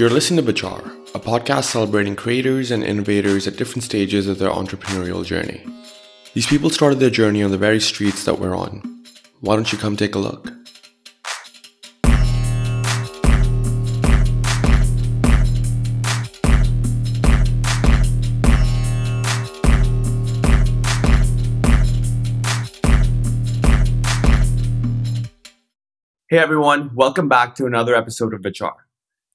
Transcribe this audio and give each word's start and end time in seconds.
You're 0.00 0.08
listening 0.08 0.42
to 0.42 0.50
Vichar, 0.50 0.80
a 1.14 1.18
podcast 1.18 1.64
celebrating 1.64 2.16
creators 2.16 2.70
and 2.70 2.82
innovators 2.82 3.46
at 3.46 3.58
different 3.58 3.84
stages 3.84 4.28
of 4.28 4.38
their 4.38 4.48
entrepreneurial 4.48 5.26
journey. 5.26 5.62
These 6.32 6.46
people 6.46 6.70
started 6.70 7.00
their 7.00 7.10
journey 7.10 7.42
on 7.42 7.50
the 7.50 7.58
very 7.58 7.80
streets 7.80 8.24
that 8.24 8.38
we're 8.38 8.56
on. 8.56 9.04
Why 9.40 9.56
don't 9.56 9.70
you 9.70 9.76
come 9.76 9.98
take 9.98 10.14
a 10.14 10.18
look? 10.18 10.54
Hey 26.30 26.38
everyone, 26.38 26.94
welcome 26.94 27.28
back 27.28 27.54
to 27.56 27.66
another 27.66 27.94
episode 27.94 28.32
of 28.32 28.40
Vichar. 28.40 28.72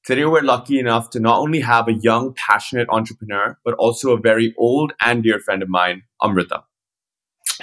Today 0.06 0.24
we're 0.26 0.44
lucky 0.44 0.78
enough 0.78 1.10
to 1.12 1.20
not 1.20 1.40
only 1.40 1.62
have 1.62 1.88
a 1.88 1.94
young, 1.94 2.36
passionate 2.36 2.88
entrepreneur, 2.90 3.58
but 3.66 3.74
also 3.80 4.12
a 4.12 4.20
very 4.20 4.54
old 4.56 4.94
and 5.02 5.24
dear 5.24 5.40
friend 5.40 5.64
of 5.64 5.70
mine, 5.70 6.04
Amrita. 6.22 6.64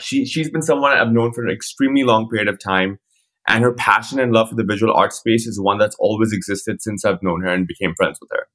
She, 0.00 0.26
she's 0.26 0.50
been 0.50 0.62
someone 0.62 0.90
I've 0.90 1.12
known 1.12 1.32
for 1.32 1.44
an 1.44 1.52
extremely 1.52 2.02
long 2.02 2.28
period 2.28 2.48
of 2.48 2.58
time, 2.58 2.98
and 3.46 3.62
her 3.62 3.72
passion 3.72 4.18
and 4.18 4.32
love 4.32 4.48
for 4.48 4.56
the 4.56 4.64
visual 4.64 4.92
art 4.92 5.12
space 5.12 5.46
is 5.46 5.60
one 5.60 5.78
that's 5.78 5.94
always 6.00 6.32
existed 6.32 6.82
since 6.82 7.04
I've 7.04 7.22
known 7.22 7.42
her 7.42 7.48
and 7.48 7.64
became 7.64 7.94
friends 7.94 8.18
with 8.20 8.30
her. 8.32 8.48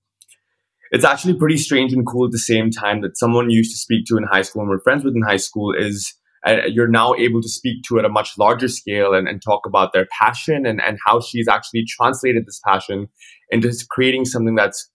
It's 0.91 1.05
actually 1.05 1.35
pretty 1.35 1.57
strange 1.57 1.93
and 1.93 2.05
cool 2.05 2.25
at 2.25 2.31
the 2.31 2.39
same 2.39 2.69
time 2.69 2.99
that 3.03 3.17
someone 3.17 3.49
you 3.49 3.59
used 3.59 3.71
to 3.71 3.77
speak 3.77 4.05
to 4.07 4.17
in 4.17 4.23
high 4.23 4.41
school 4.41 4.63
and 4.63 4.69
were 4.69 4.81
friends 4.81 5.05
with 5.05 5.15
in 5.15 5.21
high 5.21 5.37
school 5.37 5.73
is 5.73 6.13
uh, 6.45 6.65
you're 6.67 6.87
now 6.87 7.13
able 7.15 7.41
to 7.41 7.49
speak 7.49 7.83
to 7.83 7.99
at 7.99 8.05
a 8.05 8.09
much 8.09 8.37
larger 8.37 8.67
scale 8.67 9.13
and, 9.13 9.27
and 9.27 9.41
talk 9.41 9.65
about 9.65 9.93
their 9.93 10.07
passion 10.19 10.65
and, 10.65 10.81
and 10.81 10.97
how 11.05 11.19
she's 11.21 11.47
actually 11.47 11.83
translated 11.87 12.45
this 12.45 12.61
passion 12.65 13.07
into 13.49 13.73
creating 13.89 14.25
something 14.25 14.55
that's 14.55 14.89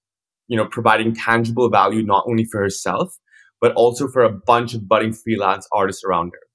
you 0.48 0.56
know 0.56 0.66
providing 0.66 1.15
tangible 1.15 1.70
value 1.70 2.02
not 2.02 2.24
only 2.29 2.45
for 2.45 2.61
herself 2.61 3.14
but 3.61 3.72
also 3.75 4.09
for 4.09 4.22
a 4.22 4.33
bunch 4.33 4.75
of 4.75 4.89
budding 4.89 5.12
freelance 5.12 5.67
artists 5.72 6.03
around 6.05 6.33
her 6.33 6.47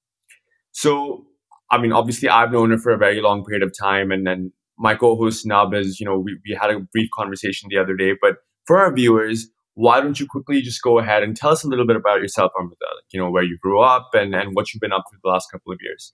so 0.72 1.24
i 1.70 1.78
mean 1.78 1.92
obviously 1.92 2.28
i've 2.28 2.52
known 2.52 2.70
her 2.70 2.78
for 2.78 2.92
a 2.92 2.98
very 2.98 3.20
long 3.20 3.44
period 3.44 3.62
of 3.62 3.72
time 3.78 4.10
and 4.10 4.26
then 4.26 4.52
my 4.78 4.94
co-host 4.94 5.46
nub 5.46 5.74
is 5.74 5.98
you 5.98 6.06
know 6.06 6.18
we, 6.18 6.38
we 6.46 6.56
had 6.60 6.70
a 6.70 6.80
brief 6.92 7.08
conversation 7.14 7.68
the 7.70 7.78
other 7.78 7.96
day 7.96 8.12
but 8.20 8.36
for 8.66 8.78
our 8.78 8.92
viewers 8.92 9.48
why 9.78 10.00
don't 10.00 10.18
you 10.18 10.26
quickly 10.26 10.60
just 10.60 10.82
go 10.82 10.98
ahead 10.98 11.22
and 11.22 11.36
tell 11.36 11.50
us 11.50 11.62
a 11.62 11.68
little 11.68 11.86
bit 11.86 11.94
about 11.94 12.20
yourself, 12.20 12.50
Amrita? 12.58 12.74
Like, 12.96 13.04
you 13.12 13.20
know, 13.20 13.30
where 13.30 13.44
you 13.44 13.56
grew 13.62 13.80
up 13.80 14.10
and, 14.12 14.34
and 14.34 14.50
what 14.54 14.74
you've 14.74 14.80
been 14.80 14.92
up 14.92 15.04
to 15.08 15.16
the 15.22 15.30
last 15.30 15.52
couple 15.52 15.72
of 15.72 15.78
years. 15.80 16.12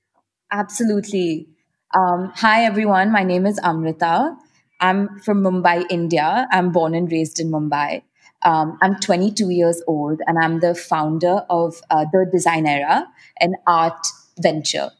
Absolutely. 0.52 1.48
Um, 1.94 2.30
hi, 2.34 2.64
everyone. 2.66 3.10
My 3.10 3.24
name 3.24 3.46
is 3.46 3.58
Amrita. 3.64 4.36
I'm 4.80 5.18
from 5.20 5.42
Mumbai, 5.42 5.84
India. 5.90 6.46
I'm 6.50 6.72
born 6.72 6.94
and 6.94 7.10
raised 7.10 7.40
in 7.40 7.50
Mumbai. 7.50 8.02
Um, 8.42 8.78
I'm 8.82 8.96
22 9.00 9.50
years 9.50 9.82
old 9.86 10.20
and 10.26 10.38
I'm 10.38 10.60
the 10.60 10.74
founder 10.74 11.46
of 11.48 11.80
uh, 11.90 12.04
The 12.12 12.30
Designera, 12.32 13.06
an 13.40 13.54
art 13.66 14.06
venture 14.38 14.90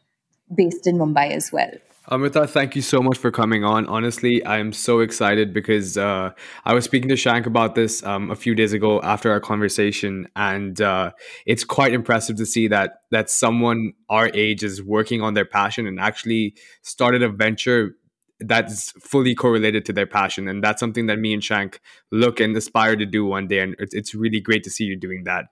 based 0.55 0.87
in 0.87 0.97
Mumbai 0.97 1.31
as 1.33 1.53
well. 1.53 1.71
Amrita, 2.11 2.47
thank 2.47 2.77
you 2.77 2.83
so 2.83 3.03
much 3.03 3.17
for 3.17 3.31
coming 3.31 3.65
on. 3.65 3.87
Honestly, 3.87 4.45
I'm 4.47 4.75
so 4.75 5.01
excited 5.01 5.55
because 5.55 5.97
uh, 5.97 6.33
I 6.67 6.75
was 6.75 6.85
speaking 6.85 7.09
to 7.09 7.17
Shank 7.17 7.47
about 7.47 7.75
this 7.77 8.03
um, 8.03 8.31
a 8.31 8.37
few 8.37 8.55
days 8.55 8.75
ago 8.75 9.01
after 9.01 9.31
our 9.31 9.41
conversation, 9.41 10.29
and 10.37 10.79
uh, 10.83 11.13
it's 11.47 11.65
quite 11.65 11.95
impressive 11.95 12.37
to 12.37 12.45
see 12.45 12.69
that 12.69 13.01
that 13.11 13.31
someone 13.31 13.95
our 14.11 14.31
age 14.35 14.63
is 14.63 14.83
working 14.83 15.23
on 15.23 15.33
their 15.33 15.47
passion 15.47 15.87
and 15.87 15.99
actually 15.99 16.55
started 16.83 17.23
a 17.23 17.31
venture 17.31 17.97
that's 18.41 18.93
fully 18.93 19.35
correlated 19.35 19.85
to 19.87 19.93
their 19.93 20.07
passion, 20.07 20.49
and 20.49 20.63
that's 20.63 20.81
something 20.81 21.07
that 21.07 21.19
me 21.19 21.33
and 21.33 21.43
Shank 21.43 21.81
look 22.11 22.41
and 22.41 22.57
aspire 22.57 22.97
to 22.97 23.07
do 23.07 23.25
one 23.25 23.47
day, 23.47 23.61
and 23.61 23.77
it's, 23.79 23.95
it's 23.95 24.15
really 24.15 24.41
great 24.41 24.65
to 24.65 24.71
see 24.71 24.85
you 24.85 24.97
doing 24.97 25.25
that. 25.25 25.47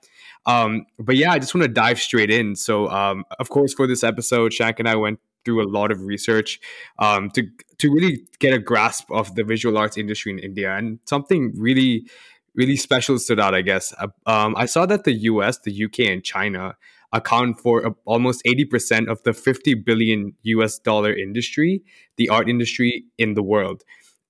Um, 0.46 0.86
but 0.98 1.16
yeah, 1.16 1.32
I 1.32 1.38
just 1.38 1.54
want 1.54 1.62
to 1.62 1.72
dive 1.72 2.00
straight 2.00 2.30
in. 2.30 2.56
So, 2.56 2.88
um, 2.88 3.24
of 3.38 3.48
course, 3.48 3.72
for 3.74 3.86
this 3.86 4.02
episode, 4.02 4.52
Shank 4.52 4.78
and 4.78 4.88
I 4.88 4.96
went 4.96 5.20
through 5.44 5.62
a 5.62 5.68
lot 5.68 5.90
of 5.90 6.02
research 6.02 6.60
um, 6.98 7.30
to 7.30 7.46
to 7.78 7.92
really 7.92 8.24
get 8.38 8.52
a 8.52 8.58
grasp 8.58 9.10
of 9.10 9.34
the 9.34 9.44
visual 9.44 9.76
arts 9.78 9.96
industry 9.96 10.32
in 10.32 10.38
India, 10.38 10.76
and 10.76 10.98
something 11.04 11.52
really 11.56 12.06
really 12.54 12.76
special 12.76 13.18
stood 13.18 13.40
out. 13.40 13.54
I 13.54 13.62
guess 13.62 13.94
uh, 13.98 14.08
um, 14.26 14.54
I 14.56 14.66
saw 14.66 14.86
that 14.86 15.04
the 15.04 15.12
U.S., 15.12 15.58
the 15.58 15.84
UK, 15.84 16.00
and 16.00 16.22
China 16.22 16.76
account 17.12 17.58
for 17.58 17.94
almost 18.04 18.42
80% 18.44 19.08
of 19.08 19.22
the 19.22 19.32
50 19.32 19.74
billion 19.74 20.32
US 20.42 20.78
dollar 20.78 21.12
industry, 21.14 21.82
the 22.16 22.28
art 22.28 22.48
industry 22.48 23.04
in 23.18 23.34
the 23.34 23.42
world. 23.42 23.82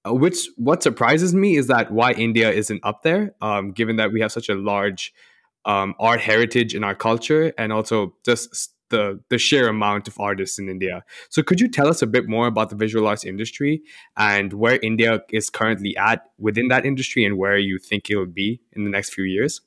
Uh, 0.04 0.14
which 0.14 0.48
what 0.56 0.82
surprises 0.82 1.32
me 1.32 1.56
is 1.56 1.68
that 1.68 1.92
why 1.92 2.12
India 2.12 2.50
isn't 2.50 2.80
up 2.82 3.02
there, 3.02 3.34
um, 3.40 3.70
given 3.70 3.96
that 3.96 4.12
we 4.12 4.20
have 4.20 4.32
such 4.32 4.48
a 4.48 4.54
large 4.54 5.12
um, 5.64 5.94
art 6.00 6.20
heritage 6.20 6.74
in 6.74 6.82
our 6.82 6.94
culture 6.94 7.52
and 7.56 7.72
also 7.72 8.14
just 8.24 8.74
the 8.92 9.20
the 9.30 9.38
sheer 9.38 9.68
amount 9.68 10.06
of 10.06 10.18
artists 10.20 10.58
in 10.58 10.68
India. 10.68 11.04
So 11.30 11.42
could 11.42 11.60
you 11.60 11.68
tell 11.68 11.88
us 11.88 12.02
a 12.02 12.06
bit 12.06 12.28
more 12.28 12.46
about 12.46 12.70
the 12.70 12.76
visual 12.76 13.06
arts 13.08 13.24
industry 13.24 13.82
and 14.16 14.52
where 14.52 14.78
India 14.82 15.20
is 15.30 15.50
currently 15.50 15.96
at 15.96 16.22
within 16.38 16.68
that 16.68 16.84
industry 16.84 17.24
and 17.24 17.38
where 17.38 17.56
you 17.56 17.78
think 17.78 18.10
it'll 18.10 18.26
be 18.26 18.60
in 18.72 18.84
the 18.84 18.90
next 18.90 19.14
few 19.14 19.24
years? 19.24 19.60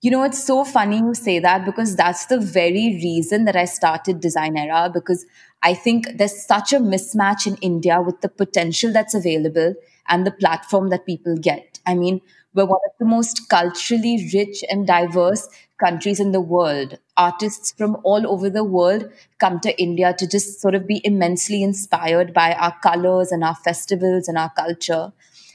You 0.00 0.12
know, 0.12 0.22
it's 0.22 0.42
so 0.44 0.64
funny 0.64 0.98
you 0.98 1.14
say 1.14 1.40
that 1.40 1.64
because 1.64 1.96
that's 1.96 2.26
the 2.26 2.38
very 2.38 3.00
reason 3.02 3.44
that 3.46 3.56
I 3.56 3.64
started 3.64 4.20
Designera 4.22 4.92
because 4.92 5.26
I 5.62 5.74
think 5.74 6.06
there's 6.18 6.46
such 6.46 6.72
a 6.72 6.78
mismatch 6.78 7.48
in 7.48 7.56
India 7.56 8.00
with 8.00 8.20
the 8.20 8.28
potential 8.28 8.92
that's 8.92 9.14
available 9.14 9.74
and 10.08 10.24
the 10.24 10.30
platform 10.30 10.90
that 10.90 11.04
people 11.04 11.36
get. 11.36 11.80
I 11.84 11.94
mean, 11.96 12.20
we're 12.54 12.64
one 12.66 12.78
of 12.86 12.92
the 13.00 13.06
most 13.06 13.48
culturally 13.48 14.30
rich 14.32 14.62
and 14.70 14.86
diverse 14.86 15.48
countries 15.80 16.20
in 16.20 16.30
the 16.30 16.40
world. 16.40 16.98
Artists 17.16 17.72
from 17.76 17.96
all 18.04 18.24
over 18.30 18.48
the 18.48 18.64
world 18.64 19.10
come 19.38 19.58
to 19.60 19.82
India 19.82 20.14
to 20.16 20.28
just 20.28 20.60
sort 20.60 20.76
of 20.76 20.86
be 20.86 21.00
immensely 21.04 21.64
inspired 21.64 22.32
by 22.32 22.52
our 22.54 22.74
colors 22.84 23.32
and 23.32 23.42
our 23.42 23.56
festivals 23.56 24.28
and 24.28 24.38
our 24.38 24.50
culture. 24.56 25.12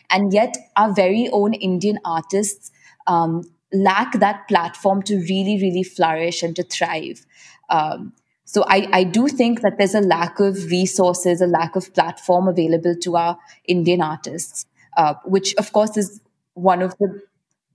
And 0.10 0.34
yet, 0.34 0.56
our 0.76 0.94
very 0.94 1.30
own 1.32 1.54
Indian 1.54 2.00
artists 2.06 2.72
um, 3.08 3.44
lack 3.74 4.20
that 4.20 4.48
platform 4.48 5.02
to 5.04 5.18
really, 5.18 5.60
really 5.62 5.84
flourish 5.84 6.44
and 6.44 6.56
to 6.56 6.64
thrive. 6.64 7.26
Um, 7.70 8.14
so 8.46 8.64
I, 8.68 8.88
I 8.92 9.04
do 9.04 9.28
think 9.28 9.62
that 9.62 9.78
there's 9.78 9.96
a 9.96 10.02
lack 10.02 10.40
of 10.40 10.66
resources, 10.66 11.42
a 11.42 11.48
lack 11.48 11.76
of 11.76 11.94
platform 11.94 12.48
available 12.48 12.96
to 13.02 13.16
our 13.16 13.38
Indian 13.66 14.02
artists, 14.02 14.66
uh, 14.96 15.16
which 15.26 15.56
of 15.56 15.74
course 15.74 15.98
is 15.98 16.22
one 16.54 16.82
of 16.82 16.96
the 17.00 17.22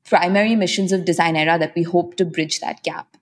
primary 0.04 0.54
missions 0.54 0.92
of 0.92 1.00
Designera 1.00 1.58
that 1.58 1.74
we 1.74 1.82
hope 1.82 2.16
to 2.16 2.24
bridge 2.24 2.60
that 2.60 2.82
gap. 2.82 3.16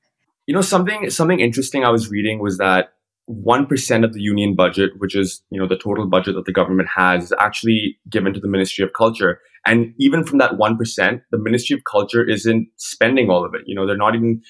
You 0.47 0.55
know, 0.55 0.61
something 0.61 1.11
something 1.11 1.41
interesting 1.41 1.85
I 1.85 1.91
was 1.91 2.11
reading 2.11 2.41
was 2.41 2.59
that 2.59 2.93
one 3.25 3.67
percent 3.67 4.05
of 4.05 4.13
the 4.13 4.21
union 4.21 4.55
budget, 4.55 4.91
which 4.99 5.17
is 5.17 5.43
you 5.51 5.59
know 5.59 5.67
the 5.67 5.79
total 5.79 6.07
budget 6.07 6.35
that 6.37 6.45
the 6.45 6.53
government 6.53 6.89
has, 6.95 7.25
is 7.25 7.33
actually 7.41 7.99
given 8.09 8.33
to 8.35 8.41
the 8.41 8.49
Ministry 8.49 8.85
of 8.85 8.93
Culture. 8.93 9.41
And 9.67 9.95
even 9.99 10.25
from 10.25 10.39
that 10.39 10.57
one 10.57 10.77
percent, 10.77 11.23
the 11.31 11.39
Ministry 11.39 11.75
of 11.75 11.83
Culture 11.91 12.25
isn't 12.29 12.69
spending 12.77 13.31
all 13.31 13.45
of 13.45 13.55
it. 13.55 13.63
You 13.67 13.75
know, 13.75 13.87
they're 13.87 13.97
not 13.97 14.15
even 14.15 14.41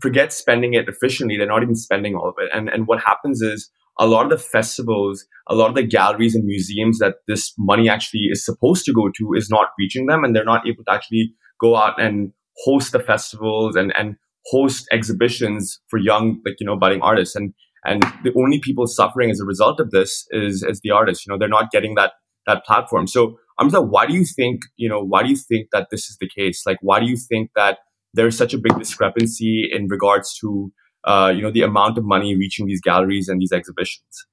forget 0.00 0.32
spending 0.32 0.74
it 0.74 0.88
efficiently. 0.88 1.36
They're 1.36 1.46
not 1.46 1.62
even 1.62 1.74
spending 1.76 2.14
all 2.14 2.28
of 2.28 2.34
it. 2.38 2.50
And 2.54 2.68
and 2.68 2.86
what 2.86 3.00
happens 3.00 3.40
is 3.40 3.70
a 3.98 4.06
lot 4.06 4.24
of 4.24 4.30
the 4.30 4.38
festivals, 4.38 5.24
a 5.48 5.54
lot 5.54 5.70
of 5.70 5.74
the 5.74 5.82
galleries 5.82 6.34
and 6.34 6.44
museums 6.44 6.98
that 6.98 7.16
this 7.26 7.54
money 7.58 7.88
actually 7.88 8.28
is 8.30 8.44
supposed 8.44 8.84
to 8.84 8.92
go 8.92 9.10
to 9.16 9.32
is 9.34 9.48
not 9.48 9.68
reaching 9.78 10.06
them, 10.06 10.24
and 10.24 10.36
they're 10.36 10.44
not 10.44 10.66
able 10.66 10.84
to 10.84 10.92
actually 10.92 11.32
go 11.60 11.76
out 11.76 12.00
and 12.00 12.32
host 12.64 12.92
the 12.92 13.00
festivals 13.00 13.76
and 13.76 13.92
and 13.96 14.16
host 14.46 14.86
exhibitions 14.92 15.80
for 15.88 15.98
young 15.98 16.40
like 16.44 16.56
you 16.60 16.66
know 16.66 16.76
budding 16.76 17.02
artists 17.02 17.34
and 17.34 17.52
and 17.84 18.02
the 18.24 18.32
only 18.36 18.60
people 18.60 18.86
suffering 18.86 19.30
as 19.30 19.40
a 19.40 19.44
result 19.44 19.80
of 19.80 19.90
this 19.90 20.26
is 20.30 20.62
is 20.62 20.80
the 20.82 20.90
artists 20.90 21.26
you 21.26 21.32
know 21.32 21.38
they're 21.38 21.48
not 21.48 21.70
getting 21.70 21.94
that 21.94 22.12
that 22.46 22.64
platform 22.64 23.06
so 23.06 23.36
i'm 23.58 23.68
just 23.68 23.82
like 23.82 23.90
why 23.90 24.06
do 24.06 24.14
you 24.14 24.24
think 24.24 24.62
you 24.76 24.88
know 24.88 25.02
why 25.02 25.22
do 25.22 25.28
you 25.28 25.36
think 25.36 25.68
that 25.72 25.88
this 25.90 26.08
is 26.08 26.16
the 26.18 26.28
case 26.28 26.64
like 26.66 26.78
why 26.80 27.00
do 27.00 27.06
you 27.06 27.16
think 27.16 27.50
that 27.54 27.78
there's 28.14 28.36
such 28.36 28.54
a 28.54 28.58
big 28.58 28.76
discrepancy 28.78 29.68
in 29.72 29.88
regards 29.88 30.38
to 30.38 30.72
uh, 31.04 31.32
you 31.34 31.42
know 31.42 31.52
the 31.52 31.62
amount 31.62 31.98
of 31.98 32.04
money 32.04 32.36
reaching 32.36 32.66
these 32.66 32.80
galleries 32.80 33.28
and 33.28 33.40
these 33.40 33.52
exhibitions 33.52 34.26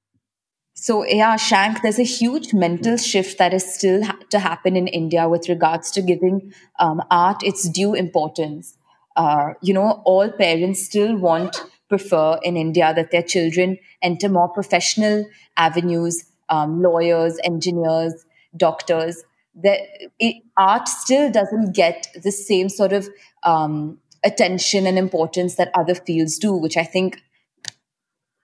so, 0.75 1.05
yeah, 1.05 1.35
Shank, 1.35 1.81
there's 1.81 1.99
a 1.99 2.03
huge 2.03 2.51
mental 2.53 2.97
shift 2.97 3.37
that 3.37 3.53
is 3.53 3.73
still 3.73 4.03
ha- 4.03 4.17
to 4.31 4.39
happen 4.39 4.75
in 4.75 4.87
India 4.87 5.29
with 5.29 5.47
regards 5.47 5.91
to 5.91 6.01
giving 6.01 6.51
um, 6.79 7.01
art 7.11 7.43
its 7.43 7.69
due 7.69 7.93
importance. 7.93 8.75
Uh, 9.15 9.53
you 9.61 9.73
know, 9.73 10.01
all 10.03 10.31
parents 10.31 10.83
still 10.83 11.15
want, 11.15 11.63
prefer 11.89 12.39
in 12.41 12.57
India 12.57 12.91
that 12.95 13.11
their 13.11 13.21
children 13.21 13.77
enter 14.01 14.27
more 14.27 14.49
professional 14.49 15.25
avenues, 15.57 16.25
um, 16.49 16.81
lawyers, 16.81 17.37
engineers, 17.43 18.25
doctors. 18.55 19.23
That 19.55 19.79
it, 20.19 20.43
art 20.57 20.87
still 20.87 21.31
doesn't 21.31 21.75
get 21.75 22.07
the 22.23 22.31
same 22.31 22.69
sort 22.69 22.91
of 22.91 23.07
um, 23.43 23.99
attention 24.23 24.87
and 24.87 24.97
importance 24.97 25.55
that 25.55 25.69
other 25.75 25.93
fields 25.93 26.39
do, 26.39 26.53
which 26.53 26.75
I 26.75 26.83
think 26.83 27.21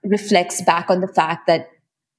reflects 0.04 0.62
back 0.62 0.90
on 0.90 1.02
the 1.02 1.08
fact 1.08 1.48
that 1.48 1.70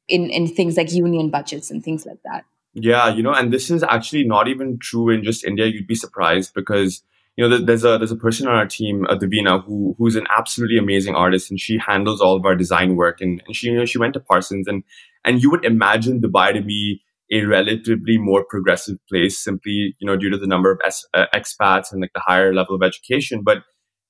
in, 0.08 0.28
in 0.31 0.48
things 0.48 0.76
like 0.76 0.92
union 0.92 1.31
budgets 1.31 1.70
and 1.70 1.82
things 1.82 2.04
like 2.04 2.19
that. 2.25 2.44
Yeah, 2.75 3.08
you 3.08 3.22
know, 3.22 3.32
and 3.32 3.52
this 3.52 3.70
is 3.70 3.82
actually 3.82 4.25
not 4.25 4.48
even 4.48 4.78
true 4.78 5.08
in 5.08 5.25
just 5.25 5.44
India. 5.44 5.66
You'd 5.66 5.87
be 5.87 5.94
surprised 5.94 6.54
because 6.54 7.02
you 7.37 7.48
know 7.48 7.58
there's 7.58 7.84
a 7.84 7.98
there's 7.98 8.12
a 8.12 8.16
person 8.16 8.46
on 8.46 8.54
our 8.54 8.66
team, 8.66 9.06
uh, 9.08 9.16
who 9.60 9.96
who's 9.98 10.14
an 10.14 10.26
absolutely 10.37 10.78
amazing 10.78 11.16
artist, 11.16 11.50
and 11.50 11.58
she 11.58 11.78
handles 11.78 12.20
all 12.20 12.37
of 12.37 12.44
our 12.44 12.54
design 12.54 12.94
work. 12.94 13.20
And, 13.20 13.42
and 13.44 13.56
she 13.56 13.69
you 13.69 13.76
know 13.76 13.87
she 13.87 13.98
went 13.98 14.14
to 14.14 14.20
Parsons, 14.20 14.69
and 14.69 14.84
and 15.25 15.42
you 15.42 15.50
would 15.50 15.64
imagine 15.64 16.20
Dubai 16.20 16.54
to 16.54 16.62
be 16.62 17.02
a 17.32 17.44
relatively 17.44 18.18
more 18.18 18.44
progressive 18.48 18.96
place, 19.08 19.42
simply 19.42 19.94
you 19.98 20.06
know 20.06 20.16
due 20.16 20.30
to 20.30 20.38
the 20.38 20.46
number 20.46 20.70
of 20.70 20.80
es- 20.86 21.06
uh, 21.14 21.26
expats 21.34 21.92
and 21.92 22.00
like 22.00 22.12
the 22.14 22.22
higher 22.24 22.54
level 22.54 22.74
of 22.74 22.82
education. 22.82 23.42
But 23.44 23.58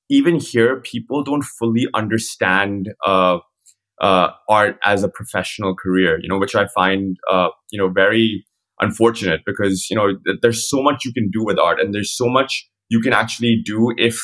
even 0.08 0.40
here, 0.40 0.80
people 0.80 1.22
don't 1.22 1.44
fully 1.44 1.86
understand. 1.94 2.90
Uh, 3.04 3.38
uh, 4.00 4.30
art 4.48 4.78
as 4.82 5.04
a 5.04 5.10
professional 5.10 5.76
career, 5.76 6.18
you 6.22 6.26
know, 6.26 6.38
which 6.38 6.54
I 6.54 6.66
find, 6.68 7.18
uh, 7.30 7.48
you 7.70 7.78
know, 7.78 7.90
very 7.90 8.46
unfortunate 8.80 9.42
because 9.46 9.88
you 9.90 9.96
know 9.96 10.16
there's 10.42 10.68
so 10.68 10.82
much 10.82 11.04
you 11.04 11.12
can 11.12 11.30
do 11.30 11.44
with 11.44 11.58
art 11.58 11.80
and 11.80 11.94
there's 11.94 12.16
so 12.16 12.28
much 12.28 12.68
you 12.88 13.00
can 13.00 13.12
actually 13.12 13.60
do 13.64 13.92
if 13.96 14.20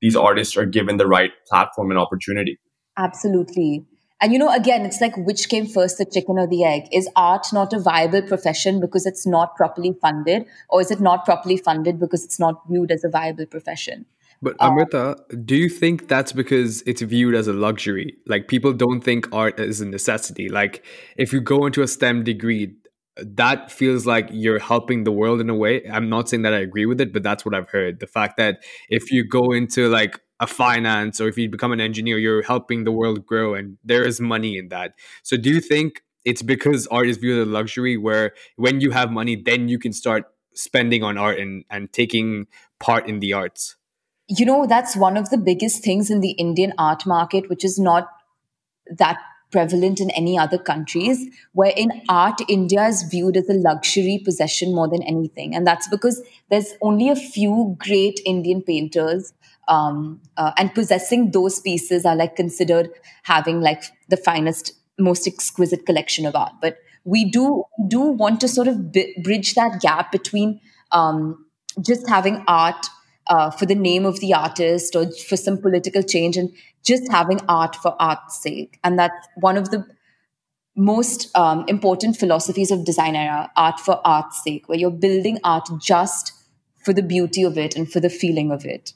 these 0.00 0.16
artists 0.16 0.56
are 0.56 0.66
given 0.66 0.96
the 0.96 1.06
right 1.06 1.30
platform 1.48 1.90
and 1.90 1.98
opportunity 1.98 2.58
absolutely 2.96 3.84
and 4.20 4.32
you 4.32 4.38
know 4.38 4.52
again 4.52 4.84
it's 4.84 5.00
like 5.00 5.16
which 5.16 5.48
came 5.48 5.66
first 5.66 5.98
the 5.98 6.04
chicken 6.04 6.38
or 6.38 6.46
the 6.46 6.64
egg 6.64 6.82
is 6.92 7.08
art 7.16 7.46
not 7.52 7.72
a 7.72 7.78
viable 7.78 8.22
profession 8.22 8.80
because 8.80 9.06
it's 9.06 9.26
not 9.26 9.54
properly 9.56 9.96
funded 10.00 10.44
or 10.68 10.80
is 10.80 10.90
it 10.90 11.00
not 11.00 11.24
properly 11.24 11.56
funded 11.56 11.98
because 11.98 12.24
it's 12.24 12.38
not 12.38 12.62
viewed 12.68 12.90
as 12.90 13.04
a 13.04 13.08
viable 13.08 13.46
profession 13.46 14.06
but 14.40 14.56
Amrita, 14.60 15.16
um, 15.32 15.44
do 15.44 15.56
you 15.56 15.68
think 15.68 16.06
that's 16.06 16.32
because 16.32 16.82
it's 16.82 17.02
viewed 17.02 17.34
as 17.34 17.48
a 17.48 17.52
luxury? 17.52 18.16
Like 18.26 18.46
people 18.46 18.72
don't 18.72 19.00
think 19.00 19.26
art 19.32 19.58
is 19.58 19.80
a 19.80 19.86
necessity. 19.86 20.48
Like 20.48 20.84
if 21.16 21.32
you 21.32 21.40
go 21.40 21.66
into 21.66 21.82
a 21.82 21.88
STEM 21.88 22.22
degree, 22.22 22.76
that 23.16 23.72
feels 23.72 24.06
like 24.06 24.28
you're 24.30 24.60
helping 24.60 25.02
the 25.02 25.10
world 25.10 25.40
in 25.40 25.50
a 25.50 25.56
way. 25.56 25.82
I'm 25.90 26.08
not 26.08 26.28
saying 26.28 26.42
that 26.42 26.54
I 26.54 26.58
agree 26.58 26.86
with 26.86 27.00
it, 27.00 27.12
but 27.12 27.24
that's 27.24 27.44
what 27.44 27.52
I've 27.52 27.68
heard. 27.68 27.98
The 27.98 28.06
fact 28.06 28.36
that 28.36 28.62
if 28.88 29.10
you 29.10 29.26
go 29.26 29.50
into 29.50 29.88
like 29.88 30.20
a 30.40 30.46
finance 30.46 31.20
or 31.20 31.28
if 31.28 31.36
you 31.36 31.48
become 31.48 31.72
an 31.72 31.80
engineer, 31.80 32.18
you're 32.18 32.42
helping 32.42 32.84
the 32.84 32.92
world 32.92 33.26
grow 33.26 33.54
and 33.54 33.78
there 33.84 34.06
is 34.06 34.20
money 34.20 34.56
in 34.56 34.68
that. 34.68 34.94
So 35.22 35.36
do 35.36 35.50
you 35.50 35.60
think 35.60 36.02
it's 36.24 36.42
because 36.42 36.86
art 36.88 37.08
is 37.08 37.16
viewed 37.16 37.40
as 37.40 37.48
a 37.48 37.50
luxury 37.50 37.96
where 37.96 38.32
when 38.56 38.80
you 38.80 38.90
have 38.90 39.10
money, 39.10 39.36
then 39.36 39.68
you 39.68 39.78
can 39.78 39.92
start 39.92 40.24
spending 40.54 41.02
on 41.02 41.16
art 41.16 41.38
and, 41.38 41.64
and 41.70 41.92
taking 41.92 42.46
part 42.78 43.08
in 43.08 43.20
the 43.20 43.32
arts? 43.32 43.76
You 44.28 44.44
know, 44.44 44.66
that's 44.66 44.94
one 44.94 45.16
of 45.16 45.30
the 45.30 45.38
biggest 45.38 45.82
things 45.82 46.10
in 46.10 46.20
the 46.20 46.32
Indian 46.32 46.74
art 46.76 47.06
market, 47.06 47.48
which 47.48 47.64
is 47.64 47.78
not 47.78 48.08
that 48.98 49.18
prevalent 49.50 50.00
in 50.00 50.10
any 50.10 50.38
other 50.38 50.58
countries, 50.58 51.26
where 51.52 51.72
in 51.74 51.90
art, 52.08 52.40
India 52.48 52.84
is 52.86 53.02
viewed 53.04 53.36
as 53.36 53.48
a 53.48 53.54
luxury 53.54 54.20
possession 54.22 54.74
more 54.74 54.88
than 54.88 55.02
anything. 55.02 55.54
And 55.54 55.66
that's 55.66 55.88
because 55.88 56.22
there's 56.50 56.74
only 56.82 57.08
a 57.08 57.16
few 57.16 57.76
great 57.78 58.20
Indian 58.26 58.62
painters. 58.62 59.32
Um, 59.68 60.22
uh, 60.36 60.52
and 60.56 60.74
possessing 60.74 61.30
those 61.30 61.60
pieces 61.60 62.04
are 62.04 62.16
like 62.16 62.36
considered 62.36 62.90
having 63.24 63.60
like 63.60 63.84
the 64.08 64.16
finest, 64.16 64.72
most 64.98 65.26
exquisite 65.26 65.84
collection 65.86 66.26
of 66.26 66.34
art. 66.34 66.52
But 66.60 66.78
we 67.04 67.24
do 67.24 67.64
do 67.86 68.00
want 68.00 68.40
to 68.40 68.48
sort 68.48 68.68
of 68.68 68.92
b- 68.92 69.14
bridge 69.22 69.54
that 69.54 69.80
gap 69.80 70.10
between 70.10 70.60
um, 70.90 71.46
just 71.80 72.08
having 72.08 72.44
art 72.48 72.86
uh, 73.28 73.50
for 73.50 73.66
the 73.66 73.74
name 73.74 74.06
of 74.06 74.20
the 74.20 74.34
artist 74.34 74.96
or 74.96 75.10
for 75.12 75.36
some 75.36 75.58
political 75.58 76.02
change 76.02 76.36
and 76.36 76.50
just 76.82 77.10
having 77.10 77.40
art 77.48 77.76
for 77.76 77.94
art's 78.00 78.42
sake. 78.42 78.78
And 78.82 78.98
that's 78.98 79.28
one 79.36 79.56
of 79.56 79.70
the 79.70 79.86
most 80.76 81.36
um, 81.36 81.64
important 81.68 82.16
philosophies 82.16 82.70
of 82.70 82.80
Designera 82.80 83.50
art 83.56 83.80
for 83.80 84.00
art's 84.06 84.42
sake, 84.42 84.68
where 84.68 84.78
you're 84.78 84.90
building 84.90 85.38
art 85.44 85.68
just 85.80 86.32
for 86.84 86.92
the 86.92 87.02
beauty 87.02 87.42
of 87.42 87.58
it 87.58 87.76
and 87.76 87.90
for 87.90 88.00
the 88.00 88.08
feeling 88.08 88.50
of 88.50 88.64
it. 88.64 88.92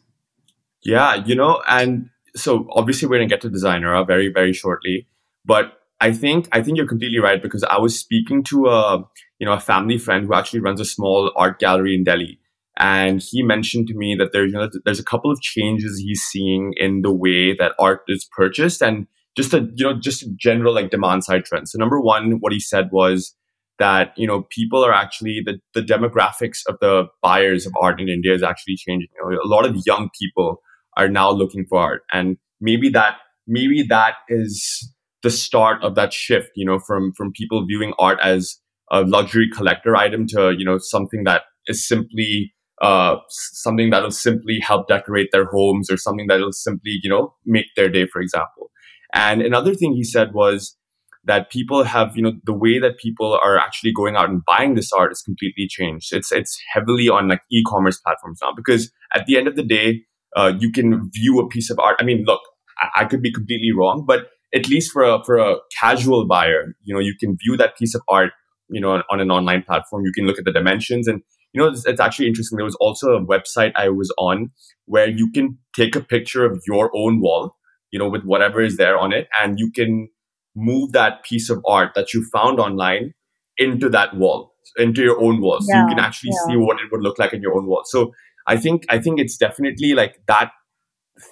Yeah, 0.85 1.25
you 1.25 1.35
know, 1.35 1.63
and 1.69 2.11
so 2.35 2.67
obviously 2.73 3.09
we're 3.09 3.19
to 3.19 3.27
get 3.27 3.41
to 3.43 3.51
Designera 3.51 4.01
uh, 4.01 4.05
very, 4.05 4.29
very 4.29 4.53
shortly. 4.53 5.07
But 5.45 5.79
I 6.01 6.13
think 6.13 6.49
I 6.53 6.63
think 6.63 6.77
you're 6.77 6.89
completely 6.89 7.19
right 7.19 7.41
because 7.41 7.63
I 7.65 7.79
was 7.79 7.99
speaking 7.99 8.43
to 8.45 8.67
a 8.67 9.05
you 9.39 9.47
know 9.47 9.53
a 9.53 9.61
family 9.61 9.99
friend 9.99 10.27
who 10.27 10.35
actually 10.35 10.61
runs 10.61 10.81
a 10.81 10.85
small 10.85 11.33
art 11.37 11.59
gallery 11.61 11.95
in 11.95 12.05
Delhi, 12.05 12.41
and 12.77 13.23
he 13.23 13.43
mentioned 13.43 13.87
to 13.89 13.95
me 13.95 14.17
that 14.17 14.33
there's 14.33 14.53
you 14.53 14.59
know, 14.59 14.69
there's 14.85 14.99
a 14.99 15.05
couple 15.05 15.31
of 15.31 15.41
changes 15.41 15.99
he's 15.99 16.23
seeing 16.23 16.75
in 16.77 17.03
the 17.03 17.13
way 17.13 17.55
that 17.55 17.75
art 17.79 18.03
is 18.09 18.29
purchased 18.37 18.83
and 18.83 19.07
just 19.37 19.55
a 19.55 19.69
you 19.77 19.85
know 19.85 19.99
just 19.99 20.25
general 20.37 20.75
like 20.75 20.91
demand 20.91 21.23
side 21.23 21.45
trend. 21.45 21.69
So 21.69 21.79
number 21.79 22.01
one, 22.01 22.33
what 22.41 22.53
he 22.53 22.61
said 22.61 22.91
was 22.91 23.35
that 23.79 24.13
you 24.17 24.27
know 24.27 24.43
people 24.51 24.85
are 24.85 24.93
actually 24.93 25.43
the, 25.45 25.61
the 25.75 25.83
demographics 25.83 26.61
of 26.69 26.79
the 26.81 27.07
buyers 27.23 27.67
of 27.67 27.75
art 27.81 28.01
in 28.01 28.09
India 28.09 28.35
is 28.35 28.43
actually 28.43 28.77
changing. 28.77 29.09
You 29.17 29.31
know, 29.31 29.39
a 29.41 29.47
lot 29.47 29.67
of 29.67 29.77
young 29.87 30.11
people 30.21 30.63
are 30.97 31.09
now 31.09 31.31
looking 31.31 31.65
for 31.69 31.81
art, 31.81 32.03
and 32.13 32.37
maybe 32.61 32.89
that 32.91 33.17
maybe 33.47 33.83
that 33.89 34.15
is 34.29 34.93
the 35.23 35.31
start 35.31 35.83
of 35.83 35.95
that 35.95 36.13
shift. 36.13 36.51
You 36.57 36.67
know, 36.67 36.79
from 36.79 37.13
from 37.13 37.33
people 37.33 37.67
viewing 37.67 37.93
art 37.99 38.19
as 38.23 38.59
a 38.91 39.03
luxury 39.03 39.49
collector 39.53 39.97
item 39.97 40.27
to 40.29 40.55
you 40.57 40.65
know 40.65 40.79
something 40.79 41.25
that 41.25 41.43
is 41.67 41.87
simply 41.87 42.53
uh, 42.83 43.17
something 43.29 43.91
that'll 43.91 44.11
simply 44.11 44.59
help 44.61 44.89
decorate 44.89 45.29
their 45.31 45.45
homes 45.47 45.89
or 45.89 45.97
something 45.97 46.27
that'll 46.27 46.53
simply, 46.53 46.99
you 47.03 47.09
know, 47.09 47.33
make 47.47 47.67
their 47.77 47.89
day, 47.89 48.07
for 48.07 48.21
example. 48.21 48.71
And 49.15 49.41
another 49.41 49.75
thing 49.75 49.93
he 49.93 50.03
said 50.03 50.35
was 50.35 50.77
that 51.25 51.51
people 51.51 51.85
have, 51.85 52.17
you 52.17 52.23
know, 52.23 52.33
the 52.45 52.53
way 52.53 52.81
that 52.81 52.99
people 52.99 53.39
are 53.45 53.57
actually 53.57 53.93
going 53.93 54.17
out 54.17 54.29
and 54.29 54.45
buying 54.45 54.75
this 54.75 54.93
art 54.93 55.13
is 55.13 55.23
completely 55.23 55.69
changed. 55.69 56.13
It's 56.13 56.33
it's 56.33 56.61
heavily 56.73 57.09
on 57.09 57.29
like 57.29 57.43
e-commerce 57.53 58.01
platforms 58.01 58.41
now 58.43 58.53
because 58.57 58.91
at 59.15 59.27
the 59.27 59.37
end 59.37 59.47
of 59.47 59.55
the 59.55 59.63
day, 59.63 60.03
uh, 60.37 60.53
you 60.59 60.71
can 60.73 61.11
view 61.13 61.41
a 61.41 61.49
piece 61.49 61.71
of 61.71 61.79
art. 61.79 61.97
I 62.01 62.05
mean, 62.05 62.25
look, 62.27 62.41
I, 62.79 63.03
I 63.03 63.05
could 63.05 63.23
be 63.23 63.33
completely 63.33 63.73
wrong, 63.73 64.05
but 64.07 64.29
at 64.55 64.69
least 64.69 64.93
for 64.93 65.03
a 65.03 65.23
for 65.25 65.39
a 65.39 65.57
casual 65.79 66.27
buyer, 66.27 66.75
you 66.85 66.95
know, 66.95 67.01
you 67.01 67.15
can 67.19 67.37
view 67.37 67.57
that 67.57 67.77
piece 67.77 67.95
of 67.95 68.03
art, 68.09 68.33
you 68.69 68.81
know, 68.81 68.93
on, 68.93 69.03
on 69.11 69.21
an 69.21 69.31
online 69.31 69.63
platform. 69.63 70.05
You 70.05 70.13
can 70.13 70.27
look 70.27 70.39
at 70.39 70.45
the 70.45 70.53
dimensions 70.53 71.09
and 71.09 71.23
you 71.53 71.61
know, 71.61 71.69
it's, 71.69 71.87
it's, 71.87 72.01
actually 72.01 72.29
interesting. 72.29 72.57
There 72.57 72.65
was 72.65 72.77
also 72.77 73.11
a 73.13 73.25
website 73.25 73.73
I 73.77 73.91
was 73.91 74.13
on 74.19 74.51
where 74.87 75.09
you 75.09 75.31
can 75.31 75.59
take 75.77 75.95
a 75.95 76.01
picture 76.01 76.45
of 76.45 76.63
your 76.67 76.91
own 76.95 77.21
wall, 77.21 77.57
you 77.91 77.99
know, 77.99 78.09
with 78.09 78.25
whatever 78.25 78.63
is 78.63 78.79
there 78.79 78.99
on 78.99 79.13
it, 79.13 79.29
and 79.41 79.59
you 79.59 79.71
can 79.71 80.09
move 80.57 80.93
that 80.93 81.23
piece 81.25 81.51
of 81.51 81.63
art 81.67 81.93
that 81.95 82.15
you 82.15 82.25
found 82.33 82.59
online 82.59 83.13
into 83.59 83.89
that 83.91 84.17
wall, 84.17 84.55
into 84.79 85.03
your 85.03 85.21
own 85.21 85.41
wall. 85.41 85.59
So 85.61 85.67
yeah, 85.75 85.83
you 85.83 85.89
can 85.89 85.99
actually 85.99 86.31
yeah. 86.33 86.55
see 86.55 86.57
what 86.57 86.81
it 86.81 86.91
would 86.91 87.03
look 87.03 87.19
like 87.19 87.33
in 87.33 87.43
your 87.43 87.55
own 87.57 87.67
wall. 87.67 87.83
So 87.85 88.13
I 88.47 88.57
think 88.57 88.85
I 88.89 88.99
think 88.99 89.21
it's 89.21 89.37
definitely 89.37 89.95
like 89.95 90.17
that 90.27 90.51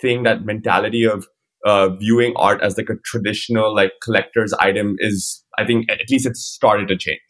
thing, 0.01 0.23
that 0.25 0.45
mentality 0.45 1.05
of 1.05 1.27
uh, 1.65 1.91
viewing 1.91 2.33
art 2.37 2.63
as 2.63 2.77
like 2.77 2.89
a 2.89 2.97
traditional 3.05 3.75
like 3.75 3.93
collector's 4.03 4.53
item 4.55 4.97
is 4.99 5.45
I 5.59 5.67
think 5.67 5.91
at 5.91 6.11
least 6.11 6.27
it's 6.27 6.41
started 6.41 6.89
to 6.89 6.97
change. 6.97 7.21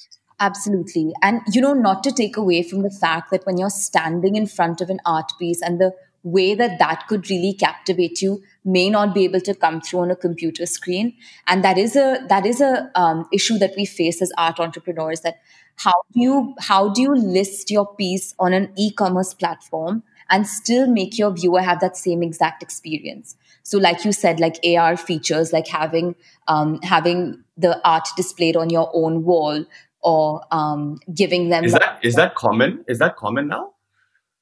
Absolutely. 0.40 1.12
And, 1.23 1.43
you 1.52 1.61
know, 1.61 1.75
not 1.75 2.02
to 2.04 2.11
take 2.11 2.37
away 2.37 2.62
from 2.62 2.83
the 2.83 2.90
fact 2.90 3.31
that 3.31 3.45
when 3.45 3.59
you're 3.59 3.69
standing 3.69 4.37
in 4.37 4.47
front 4.47 4.81
of 4.81 4.88
an 4.88 4.99
art 5.04 5.31
piece 5.38 5.61
and 5.61 5.78
the 5.78 5.93
way 6.23 6.55
that 6.55 6.79
that 6.79 7.07
could 7.09 7.29
really 7.31 7.53
captivate 7.53 8.21
you 8.21 8.43
may 8.65 8.91
not 8.91 9.15
be 9.15 9.25
able 9.25 9.41
to 9.41 9.55
come 9.55 9.81
through 9.81 10.00
on 10.00 10.11
a 10.11 10.17
computer 10.17 10.67
screen 10.67 11.15
and 11.47 11.65
that 11.65 11.79
is 11.79 11.97
a 11.97 12.25
that 12.29 12.45
is 12.45 12.61
a 12.61 12.91
um, 12.95 13.27
issue 13.33 13.59
that 13.59 13.73
we 13.77 13.85
face 13.85 14.21
as 14.21 14.31
art 14.37 14.61
entrepreneurs 14.61 15.21
that 15.21 15.41
how 15.77 15.95
do 16.12 16.21
you 16.21 16.55
how 16.61 16.89
do 16.91 17.00
you 17.00 17.15
list 17.15 17.71
your 17.71 17.95
piece 17.95 18.35
on 18.39 18.53
an 18.53 18.71
e-commerce 18.77 19.33
platform 19.33 20.03
and 20.29 20.47
still 20.47 20.87
make 20.87 21.19
your 21.19 21.31
viewer 21.33 21.62
have 21.62 21.81
that 21.81 21.97
same 21.97 22.23
exact 22.23 22.62
experience 22.62 23.37
so 23.62 23.79
like 23.79 24.05
you 24.05 24.12
said 24.12 24.39
like 24.39 24.59
ar 24.77 24.97
features 24.97 25.53
like 25.53 25.69
having 25.69 26.15
um, 26.49 26.81
having 26.83 27.43
the 27.57 27.81
art 27.87 28.09
displayed 28.17 28.57
on 28.57 28.69
your 28.69 28.91
own 28.93 29.25
wall 29.25 29.65
or 30.03 30.43
um, 30.50 30.99
giving 31.12 31.50
them. 31.50 31.65
Is 31.65 31.73
that 31.73 31.99
is 32.03 32.15
that 32.17 32.35
common? 32.35 32.85
Is 32.89 32.99
that 32.99 33.17
common 33.17 33.49
now? 33.49 33.75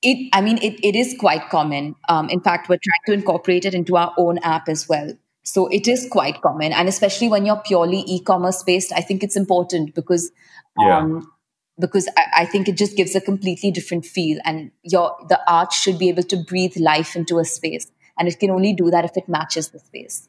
It, 0.02 0.28
I 0.32 0.40
mean, 0.40 0.58
it, 0.58 0.78
it 0.84 0.94
is 0.94 1.16
quite 1.18 1.48
common. 1.50 1.96
Um, 2.08 2.30
in 2.30 2.40
fact, 2.40 2.68
we're 2.68 2.78
trying 2.82 3.00
to 3.06 3.12
incorporate 3.12 3.64
it 3.64 3.74
into 3.74 3.96
our 3.96 4.14
own 4.16 4.38
app 4.38 4.68
as 4.68 4.88
well. 4.88 5.12
So 5.42 5.66
it 5.68 5.88
is 5.88 6.06
quite 6.10 6.42
common, 6.42 6.72
and 6.72 6.88
especially 6.88 7.28
when 7.28 7.46
you're 7.46 7.62
purely 7.64 8.04
e-commerce 8.06 8.62
based, 8.62 8.92
I 8.92 9.00
think 9.00 9.22
it's 9.22 9.36
important 9.36 9.94
because, 9.94 10.30
um, 10.78 11.32
because 11.80 12.06
I, 12.18 12.42
I 12.42 12.44
think 12.44 12.68
it 12.68 12.76
just 12.76 12.98
gives 12.98 13.16
a 13.16 13.20
completely 13.20 13.70
different 13.70 14.04
feel, 14.04 14.38
and 14.44 14.72
your 14.82 15.16
the 15.28 15.40
art 15.50 15.72
should 15.72 15.98
be 15.98 16.10
able 16.10 16.24
to 16.24 16.36
breathe 16.36 16.76
life 16.76 17.16
into 17.16 17.38
a 17.38 17.46
space, 17.46 17.90
and 18.18 18.28
it 18.28 18.38
can 18.38 18.50
only 18.50 18.74
do 18.74 18.90
that 18.90 19.06
if 19.06 19.16
it 19.16 19.26
matches 19.26 19.70
the 19.70 19.78
space. 19.78 20.28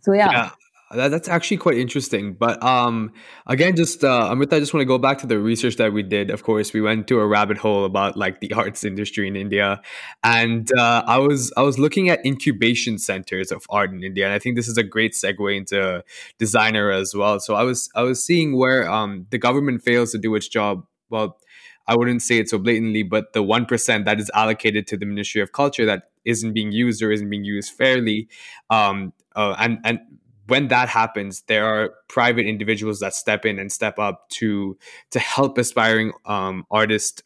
So 0.00 0.12
yeah. 0.12 0.30
yeah 0.32 0.50
that, 0.94 1.08
that's 1.10 1.28
actually 1.28 1.58
quite 1.58 1.78
interesting. 1.78 2.34
But 2.34 2.62
um, 2.62 3.12
again, 3.46 3.76
just 3.76 4.02
uh, 4.04 4.28
I 4.30 4.58
just 4.58 4.74
want 4.74 4.82
to 4.82 4.86
go 4.86 4.98
back 4.98 5.18
to 5.18 5.26
the 5.26 5.38
research 5.38 5.76
that 5.76 5.92
we 5.92 6.02
did. 6.02 6.30
Of 6.30 6.42
course, 6.42 6.72
we 6.72 6.80
went 6.80 7.06
to 7.08 7.20
a 7.20 7.26
rabbit 7.26 7.58
hole 7.58 7.84
about 7.84 8.16
like 8.16 8.40
the 8.40 8.52
arts 8.52 8.84
industry 8.84 9.28
in 9.28 9.36
India, 9.36 9.80
and 10.22 10.70
uh, 10.78 11.02
I 11.06 11.18
was 11.18 11.52
I 11.56 11.62
was 11.62 11.78
looking 11.78 12.08
at 12.08 12.24
incubation 12.24 12.98
centers 12.98 13.52
of 13.52 13.66
art 13.70 13.92
in 13.92 14.02
India, 14.02 14.24
and 14.24 14.34
I 14.34 14.38
think 14.38 14.56
this 14.56 14.68
is 14.68 14.78
a 14.78 14.82
great 14.82 15.12
segue 15.12 15.56
into 15.56 16.02
Designera 16.38 17.00
as 17.00 17.14
well. 17.14 17.40
So 17.40 17.54
I 17.54 17.62
was 17.62 17.90
I 17.94 18.02
was 18.02 18.24
seeing 18.24 18.56
where 18.56 18.90
um, 18.90 19.26
the 19.30 19.38
government 19.38 19.82
fails 19.82 20.12
to 20.12 20.18
do 20.18 20.34
its 20.34 20.48
job. 20.48 20.86
Well, 21.10 21.38
I 21.86 21.96
wouldn't 21.96 22.22
say 22.22 22.38
it 22.38 22.48
so 22.48 22.58
blatantly, 22.58 23.02
but 23.02 23.32
the 23.32 23.42
one 23.42 23.66
percent 23.66 24.04
that 24.06 24.18
is 24.18 24.30
allocated 24.34 24.86
to 24.88 24.96
the 24.96 25.06
Ministry 25.06 25.42
of 25.42 25.52
Culture 25.52 25.84
that 25.84 26.10
isn't 26.24 26.54
being 26.54 26.72
used 26.72 27.02
or 27.02 27.12
isn't 27.12 27.28
being 27.28 27.44
used 27.44 27.72
fairly, 27.72 28.28
um, 28.70 29.12
uh, 29.36 29.54
and 29.58 29.78
and 29.84 30.00
when 30.46 30.68
that 30.68 30.88
happens, 30.88 31.42
there 31.46 31.66
are 31.66 31.94
private 32.08 32.46
individuals 32.46 33.00
that 33.00 33.14
step 33.14 33.44
in 33.44 33.58
and 33.58 33.72
step 33.72 33.98
up 33.98 34.28
to 34.30 34.76
to 35.10 35.18
help 35.18 35.58
aspiring 35.58 36.12
um, 36.26 36.64
artists 36.70 37.22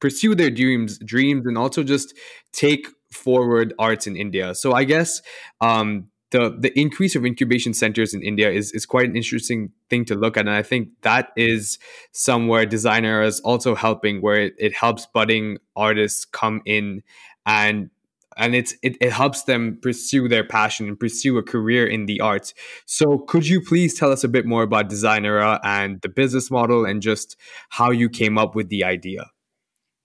pursue 0.00 0.34
their 0.34 0.50
dreams, 0.50 0.98
dreams, 0.98 1.46
and 1.46 1.58
also 1.58 1.82
just 1.82 2.14
take 2.52 2.88
forward 3.12 3.74
arts 3.78 4.06
in 4.06 4.16
India. 4.16 4.54
So 4.54 4.72
I 4.72 4.84
guess 4.84 5.20
um, 5.60 6.08
the 6.30 6.56
the 6.58 6.78
increase 6.78 7.16
of 7.16 7.26
incubation 7.26 7.74
centers 7.74 8.14
in 8.14 8.22
India 8.22 8.50
is 8.50 8.72
is 8.72 8.86
quite 8.86 9.08
an 9.08 9.16
interesting 9.16 9.72
thing 9.88 10.04
to 10.06 10.14
look 10.14 10.36
at, 10.36 10.46
and 10.46 10.54
I 10.54 10.62
think 10.62 10.90
that 11.02 11.30
is 11.36 11.78
somewhere 12.12 12.66
Designera 12.66 13.26
is 13.26 13.40
also 13.40 13.74
helping, 13.74 14.20
where 14.20 14.40
it, 14.42 14.54
it 14.58 14.74
helps 14.74 15.06
budding 15.06 15.58
artists 15.76 16.24
come 16.24 16.62
in 16.64 17.02
and 17.46 17.90
and 18.36 18.54
it's 18.54 18.74
it, 18.82 18.96
it 19.00 19.12
helps 19.12 19.44
them 19.44 19.78
pursue 19.82 20.28
their 20.28 20.44
passion 20.44 20.88
and 20.88 20.98
pursue 20.98 21.38
a 21.38 21.42
career 21.42 21.86
in 21.86 22.06
the 22.06 22.20
arts. 22.20 22.54
So 22.86 23.18
could 23.18 23.46
you 23.46 23.60
please 23.60 23.98
tell 23.98 24.12
us 24.12 24.24
a 24.24 24.28
bit 24.28 24.46
more 24.46 24.62
about 24.62 24.88
Designera 24.88 25.60
and 25.64 26.00
the 26.00 26.08
business 26.08 26.50
model 26.50 26.84
and 26.84 27.02
just 27.02 27.36
how 27.70 27.90
you 27.90 28.08
came 28.08 28.38
up 28.38 28.54
with 28.54 28.68
the 28.68 28.84
idea? 28.84 29.30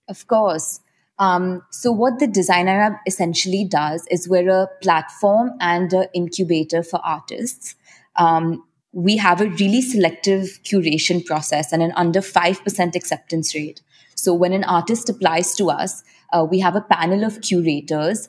Of 0.08 0.26
course. 0.26 0.80
Um, 1.18 1.62
so 1.70 1.92
what 1.92 2.18
the 2.18 2.26
Designera 2.26 2.98
essentially 3.06 3.64
does 3.64 4.06
is 4.10 4.28
we're 4.28 4.50
a 4.50 4.68
platform 4.82 5.52
and 5.60 5.92
an 5.92 6.08
incubator 6.14 6.82
for 6.82 7.00
artists. 7.04 7.74
Um, 8.16 8.64
we 8.92 9.16
have 9.16 9.40
a 9.40 9.48
really 9.48 9.82
selective 9.82 10.58
curation 10.64 11.24
process 11.24 11.72
and 11.72 11.82
an 11.82 11.92
under 11.96 12.20
5% 12.20 12.94
acceptance 12.94 13.54
rate. 13.54 13.82
So 14.14 14.32
when 14.34 14.52
an 14.52 14.64
artist 14.64 15.08
applies 15.08 15.54
to 15.56 15.70
us 15.70 16.02
uh, 16.32 16.46
we 16.48 16.60
have 16.60 16.76
a 16.76 16.80
panel 16.80 17.24
of 17.24 17.40
curators, 17.40 18.28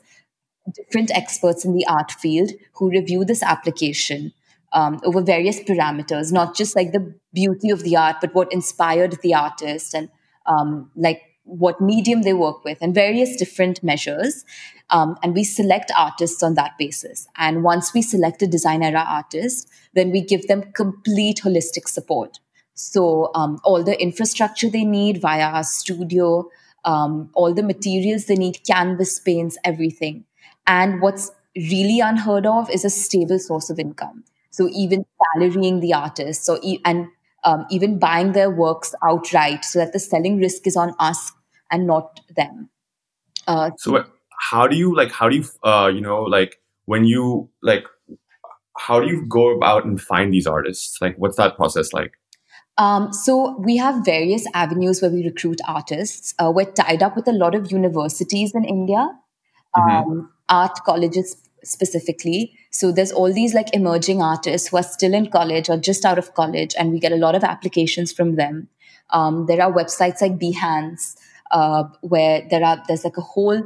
different 0.74 1.10
experts 1.14 1.64
in 1.64 1.74
the 1.74 1.86
art 1.86 2.12
field 2.12 2.50
who 2.74 2.90
review 2.90 3.24
this 3.24 3.42
application 3.42 4.32
um, 4.72 5.00
over 5.04 5.22
various 5.22 5.60
parameters, 5.60 6.32
not 6.32 6.54
just 6.54 6.76
like 6.76 6.92
the 6.92 7.14
beauty 7.32 7.70
of 7.70 7.82
the 7.82 7.96
art, 7.96 8.16
but 8.20 8.34
what 8.34 8.52
inspired 8.52 9.16
the 9.22 9.34
artist 9.34 9.94
and 9.94 10.08
um, 10.46 10.90
like 10.94 11.22
what 11.44 11.80
medium 11.80 12.22
they 12.22 12.34
work 12.34 12.64
with 12.64 12.78
and 12.82 12.94
various 12.94 13.36
different 13.36 13.82
measures. 13.82 14.44
Um, 14.90 15.16
and 15.22 15.34
we 15.34 15.44
select 15.44 15.90
artists 15.96 16.42
on 16.42 16.54
that 16.54 16.72
basis. 16.78 17.26
And 17.36 17.62
once 17.62 17.92
we 17.94 18.02
select 18.02 18.42
a 18.42 18.46
Designera 18.46 19.04
artist, 19.06 19.68
then 19.94 20.10
we 20.10 20.20
give 20.22 20.46
them 20.46 20.72
complete 20.72 21.40
holistic 21.44 21.88
support. 21.88 22.38
So 22.74 23.30
um, 23.34 23.58
all 23.64 23.82
the 23.82 24.00
infrastructure 24.00 24.70
they 24.70 24.84
need 24.84 25.20
via 25.20 25.48
our 25.48 25.64
studio, 25.64 26.48
um, 26.88 27.30
all 27.34 27.52
the 27.52 27.62
materials 27.62 28.24
they 28.24 28.34
need, 28.34 28.60
canvas, 28.66 29.20
paints, 29.20 29.58
everything. 29.62 30.24
And 30.66 31.02
what's 31.02 31.30
really 31.54 32.00
unheard 32.00 32.46
of 32.46 32.70
is 32.70 32.84
a 32.84 32.90
stable 32.90 33.38
source 33.38 33.68
of 33.68 33.78
income. 33.78 34.24
So 34.50 34.70
even 34.72 35.04
salarying 35.20 35.82
the 35.82 35.92
artists, 35.92 36.46
so 36.46 36.58
e- 36.62 36.80
and 36.86 37.08
um, 37.44 37.66
even 37.70 37.98
buying 37.98 38.32
their 38.32 38.50
works 38.50 38.94
outright, 39.04 39.64
so 39.64 39.78
that 39.78 39.92
the 39.92 39.98
selling 39.98 40.38
risk 40.38 40.66
is 40.66 40.76
on 40.76 40.94
us 40.98 41.32
and 41.70 41.86
not 41.86 42.20
them. 42.34 42.70
Uh, 43.46 43.70
so 43.76 44.04
how 44.50 44.66
do 44.66 44.76
you 44.76 44.96
like? 44.96 45.12
How 45.12 45.28
do 45.28 45.36
you 45.36 45.44
uh, 45.62 45.90
you 45.94 46.00
know 46.00 46.22
like 46.22 46.56
when 46.86 47.04
you 47.04 47.50
like? 47.62 47.84
How 48.78 49.00
do 49.00 49.08
you 49.08 49.26
go 49.28 49.54
about 49.54 49.84
and 49.84 50.00
find 50.00 50.32
these 50.32 50.46
artists? 50.46 50.98
Like, 51.00 51.16
what's 51.18 51.36
that 51.36 51.56
process 51.56 51.92
like? 51.92 52.12
Um, 52.78 53.12
so 53.12 53.58
we 53.58 53.76
have 53.76 54.04
various 54.04 54.46
avenues 54.54 55.02
where 55.02 55.10
we 55.10 55.24
recruit 55.24 55.60
artists. 55.66 56.32
Uh, 56.38 56.52
we're 56.54 56.70
tied 56.70 57.02
up 57.02 57.16
with 57.16 57.26
a 57.26 57.32
lot 57.32 57.54
of 57.54 57.72
universities 57.72 58.54
in 58.54 58.64
India, 58.64 59.08
mm-hmm. 59.76 59.90
um, 59.90 60.32
art 60.48 60.78
colleges 60.86 61.36
specifically. 61.64 62.52
So 62.70 62.92
there's 62.92 63.12
all 63.12 63.32
these 63.32 63.52
like 63.52 63.74
emerging 63.74 64.22
artists 64.22 64.68
who 64.68 64.76
are 64.76 64.82
still 64.84 65.12
in 65.12 65.28
college 65.30 65.68
or 65.68 65.76
just 65.76 66.04
out 66.04 66.18
of 66.18 66.34
college, 66.34 66.74
and 66.78 66.92
we 66.92 67.00
get 67.00 67.12
a 67.12 67.16
lot 67.16 67.34
of 67.34 67.44
applications 67.44 68.12
from 68.12 68.36
them. 68.36 68.68
Um, 69.10 69.46
there 69.46 69.62
are 69.62 69.72
websites 69.72 70.20
like 70.20 70.38
Behance 70.38 71.16
uh, 71.50 71.84
where 72.02 72.46
there 72.48 72.64
are 72.64 72.82
there's 72.86 73.04
like 73.04 73.16
a 73.16 73.22
whole 73.22 73.62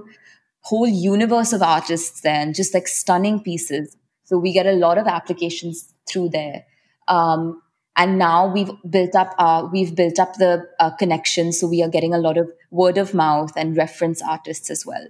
whole 0.61 0.87
universe 0.87 1.53
of 1.53 1.63
artists 1.63 2.23
there, 2.23 2.41
and 2.41 2.55
just 2.55 2.73
like 2.73 2.89
stunning 2.89 3.41
pieces. 3.41 3.97
So 4.25 4.39
we 4.39 4.53
get 4.53 4.67
a 4.67 4.73
lot 4.73 4.99
of 4.99 5.07
applications 5.07 5.93
through 6.09 6.31
there. 6.31 6.65
Um, 7.09 7.62
and 7.97 8.19
now 8.19 8.51
we've 8.51 8.71
built 8.89 9.15
up 9.15 9.35
uh, 9.39 9.69
we've 9.71 9.95
built 9.95 10.19
up 10.19 10.35
the 10.35 10.67
uh, 10.81 10.91
connection 10.91 11.53
so 11.53 11.67
we 11.67 11.83
are 11.83 11.89
getting 11.89 12.15
a 12.15 12.19
lot 12.19 12.39
of 12.39 12.51
word 12.71 12.99
of 12.99 13.15
mouth 13.15 13.53
and 13.57 13.77
reference 13.77 14.23
artists 14.23 14.71
as 14.71 14.87
well. 14.87 15.07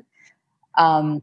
Um, 0.77 1.23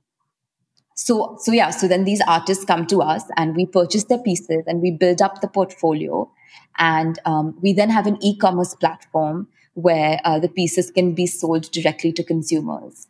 so 0.95 1.37
so 1.39 1.51
yeah 1.51 1.69
so 1.69 1.87
then 1.87 2.05
these 2.05 2.21
artists 2.27 2.65
come 2.65 2.85
to 2.87 3.01
us 3.01 3.23
and 3.35 3.55
we 3.55 3.65
purchase 3.65 4.05
their 4.05 4.19
pieces 4.19 4.63
and 4.67 4.81
we 4.81 4.91
build 4.91 5.21
up 5.21 5.41
the 5.41 5.47
portfolio. 5.47 6.31
And 6.77 7.19
um, 7.25 7.57
we 7.61 7.73
then 7.73 7.89
have 7.89 8.07
an 8.07 8.17
e-commerce 8.21 8.73
platform 8.73 9.49
where 9.73 10.19
uh, 10.23 10.39
the 10.39 10.47
pieces 10.47 10.91
can 10.91 11.13
be 11.13 11.25
sold 11.25 11.69
directly 11.71 12.13
to 12.13 12.23
consumers. 12.23 13.07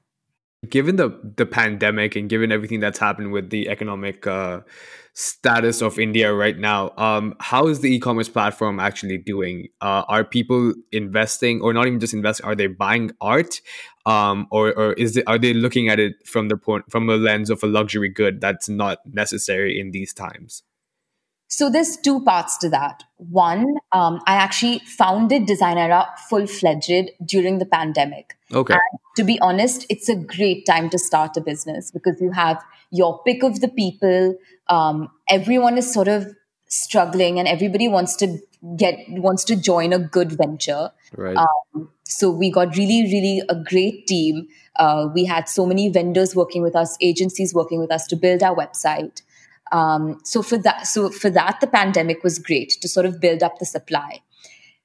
Given 0.68 0.98
the 0.98 1.18
the 1.38 1.46
pandemic 1.46 2.15
and 2.15 2.29
given 2.29 2.51
everything 2.51 2.79
that's 2.79 3.00
happened 3.00 3.32
with 3.32 3.50
the 3.50 3.70
economic 3.70 4.27
uh, 4.27 4.62
status 5.19 5.81
of 5.81 5.99
India 5.99 6.33
right 6.33 6.57
now, 6.57 6.93
um, 6.97 7.35
how 7.39 7.67
is 7.67 7.81
the 7.81 7.93
e-commerce 7.93 8.29
platform 8.29 8.79
actually 8.79 9.17
doing? 9.17 9.67
Uh, 9.81 10.03
are 10.07 10.23
people 10.23 10.73
investing, 10.91 11.61
or 11.61 11.73
not 11.73 11.88
even 11.88 11.99
just 11.99 12.13
investing? 12.13 12.45
Are 12.45 12.55
they 12.55 12.67
buying 12.67 13.11
art, 13.19 13.61
um, 14.05 14.47
or 14.49 14.73
or 14.73 14.93
is 14.93 15.17
it, 15.17 15.25
are 15.27 15.38
they 15.38 15.53
looking 15.53 15.89
at 15.89 15.99
it 15.99 16.25
from 16.25 16.47
the 16.47 16.57
point 16.57 16.85
from 16.89 17.09
a 17.09 17.17
lens 17.17 17.49
of 17.49 17.61
a 17.63 17.67
luxury 17.67 18.09
good 18.09 18.39
that's 18.39 18.69
not 18.69 18.99
necessary 19.05 19.79
in 19.79 19.91
these 19.91 20.13
times? 20.13 20.63
So 21.51 21.68
there's 21.70 21.98
two 21.98 22.24
parts 22.24 22.58
to 22.60 22.70
that. 22.70 23.03
One, 23.18 23.65
um, 23.91 24.22
I 24.27 24.36
actually 24.36 24.79
founded 24.86 25.48
Designera 25.48 26.08
full 26.29 26.46
fledged 26.46 27.10
during 27.25 27.58
the 27.58 27.65
pandemic. 27.65 28.38
Okay. 28.53 28.75
And 28.75 29.00
to 29.18 29.24
be 29.24 29.39
honest, 29.41 29.86
it's 29.89 30.10
a 30.10 30.15
great 30.15 30.68
time 30.68 30.91
to 30.91 31.00
start 31.00 31.36
a 31.38 31.41
business 31.41 31.89
because 31.89 32.22
you 32.22 32.32
have 32.32 32.63
your 32.91 33.22
pick 33.24 33.41
of 33.41 33.62
the 33.62 33.68
people. 33.68 34.36
Um, 34.68 35.10
everyone 35.27 35.79
is 35.79 35.91
sort 35.91 36.08
of 36.08 36.27
struggling, 36.68 37.39
and 37.39 37.48
everybody 37.48 37.88
wants 37.88 38.15
to 38.18 38.38
get 38.77 38.96
wants 39.10 39.44
to 39.46 39.56
join 39.56 39.91
a 39.91 40.00
good 40.00 40.32
venture. 40.32 40.91
Right. 41.18 41.36
Um, 41.36 41.89
so 42.03 42.29
we 42.29 42.51
got 42.51 42.77
really, 42.77 43.03
really 43.03 43.41
a 43.50 43.56
great 43.56 44.06
team. 44.06 44.48
Uh, 44.75 45.10
we 45.13 45.25
had 45.25 45.50
so 45.50 45.65
many 45.65 45.89
vendors 45.89 46.36
working 46.36 46.62
with 46.62 46.75
us, 46.75 46.96
agencies 47.01 47.56
working 47.56 47.79
with 47.79 47.91
us 47.91 48.06
to 48.08 48.15
build 48.15 48.44
our 48.44 48.56
website. 48.56 49.24
Um, 49.71 50.19
so 50.23 50.41
for 50.41 50.57
that, 50.57 50.88
so 50.88 51.09
for 51.09 51.29
that, 51.29 51.59
the 51.61 51.67
pandemic 51.67 52.23
was 52.23 52.39
great 52.39 52.77
to 52.81 52.88
sort 52.88 53.05
of 53.05 53.19
build 53.19 53.43
up 53.43 53.59
the 53.59 53.65
supply. 53.65 54.21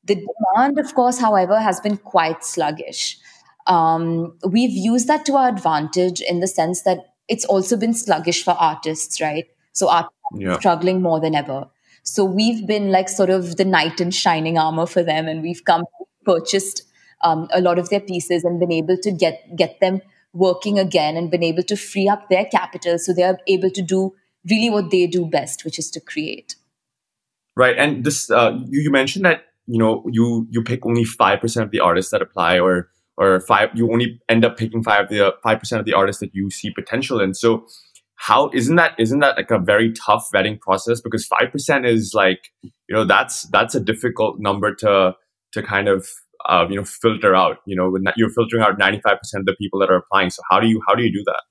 The 0.05 0.17
demand, 0.17 0.79
of 0.79 0.95
course, 0.95 1.19
however, 1.19 1.59
has 1.61 1.81
been 1.81 1.97
quite 1.97 2.45
sluggish. 2.45 3.19
Um, 3.67 4.37
we've 4.47 4.71
used 4.71 5.09
that 5.09 5.25
to 5.27 5.37
our 5.37 5.49
advantage 5.49 6.21
in 6.21 6.41
the 6.41 6.47
sense 6.47 6.83
that 6.83 7.15
it's 7.29 7.47
also 7.47 7.77
been 7.79 7.95
sluggish 7.95 8.45
for 8.45 8.51
artists, 8.51 9.21
right? 9.21 9.47
So 9.73 9.89
artists 9.89 10.15
yeah. 10.37 10.59
struggling 10.59 11.01
more 11.01 11.21
than 11.21 11.35
ever. 11.35 11.69
So 12.03 12.25
we've 12.25 12.67
been 12.67 12.91
like 12.91 13.09
sort 13.09 13.31
of 13.31 13.57
the 13.57 13.65
knight 13.65 14.01
in 14.01 14.11
shining 14.11 14.59
armor 14.59 14.87
for 14.87 15.03
them, 15.03 15.27
and 15.27 15.43
we've 15.43 15.65
come 15.65 15.85
purchased 16.25 16.83
um, 17.23 17.49
a 17.53 17.61
lot 17.61 17.79
of 17.79 17.89
their 17.89 18.01
pieces 18.01 18.45
and 18.45 18.61
been 18.61 18.73
able 18.73 18.97
to 18.99 19.11
get 19.11 19.57
get 19.57 19.81
them 19.81 20.01
working 20.33 20.79
again 20.79 21.17
and 21.17 21.31
been 21.31 21.43
able 21.43 21.63
to 21.63 21.77
free 21.77 22.09
up 22.09 22.29
their 22.29 22.45
capital 22.47 22.99
so 22.99 23.13
they 23.13 23.23
are 23.23 23.39
able 23.47 23.71
to 23.71 23.83
do 23.83 24.15
really 24.51 24.71
what 24.71 24.91
they 24.91 25.07
do 25.07 25.27
best, 25.27 25.65
which 25.65 25.79
is 25.79 25.91
to 25.91 26.01
create. 26.01 26.57
Right, 27.57 27.77
and 27.79 28.05
this 28.05 28.31
uh, 28.31 28.59
you, 28.67 28.83
you 28.83 28.91
mentioned 28.91 29.25
that 29.25 29.43
you 29.67 29.79
know 29.79 30.05
you 30.11 30.47
you 30.51 30.63
pick 30.63 30.85
only 30.85 31.05
five 31.05 31.41
percent 31.41 31.65
of 31.65 31.71
the 31.71 31.81
artists 31.81 32.11
that 32.11 32.23
apply, 32.23 32.59
or 32.59 32.91
or 33.17 33.41
five 33.41 33.71
you 33.75 33.91
only 33.93 34.21
end 34.29 34.45
up 34.45 34.57
picking 34.57 34.83
five 34.83 35.05
of 35.05 35.09
the 35.09 35.35
five 35.43 35.59
percent 35.61 35.81
of 35.81 35.87
the 35.87 35.95
artists 35.95 36.21
that 36.21 36.35
you 36.35 36.51
see 36.51 36.71
potential 36.71 37.21
in. 37.21 37.35
So 37.35 37.67
how 38.17 38.51
isn't 38.55 38.77
that 38.77 38.93
isn't 38.99 39.21
that 39.21 39.37
like 39.37 39.51
a 39.51 39.59
very 39.59 39.93
tough 39.93 40.29
vetting 40.35 40.61
process 40.61 41.01
because 41.01 41.27
five 41.27 41.51
percent 41.53 41.85
is 41.85 42.13
like 42.15 42.51
you 42.63 42.71
know 42.91 43.05
that's 43.05 43.43
that's 43.49 43.75
a 43.75 43.81
difficult 43.81 44.39
number 44.39 44.75
to 44.75 45.15
to 45.53 45.63
kind 45.63 45.89
of 45.89 46.09
uh, 46.47 46.67
you 46.69 46.77
know 46.77 46.85
filter 46.85 47.35
out 47.35 47.59
you 47.67 47.77
know 47.77 47.91
when 47.91 48.05
you're 48.17 48.31
filtering 48.31 48.63
out 48.63 48.79
95% 48.79 49.15
of 49.35 49.47
the 49.47 49.55
people 49.59 49.81
that 49.81 49.91
are 49.91 49.97
applying 49.97 50.31
so 50.31 50.43
how 50.51 50.61
do 50.61 50.67
you 50.67 50.81
how 50.87 50.95
do 50.95 51.03
you 51.03 51.13
do 51.13 51.23
that 51.25 51.43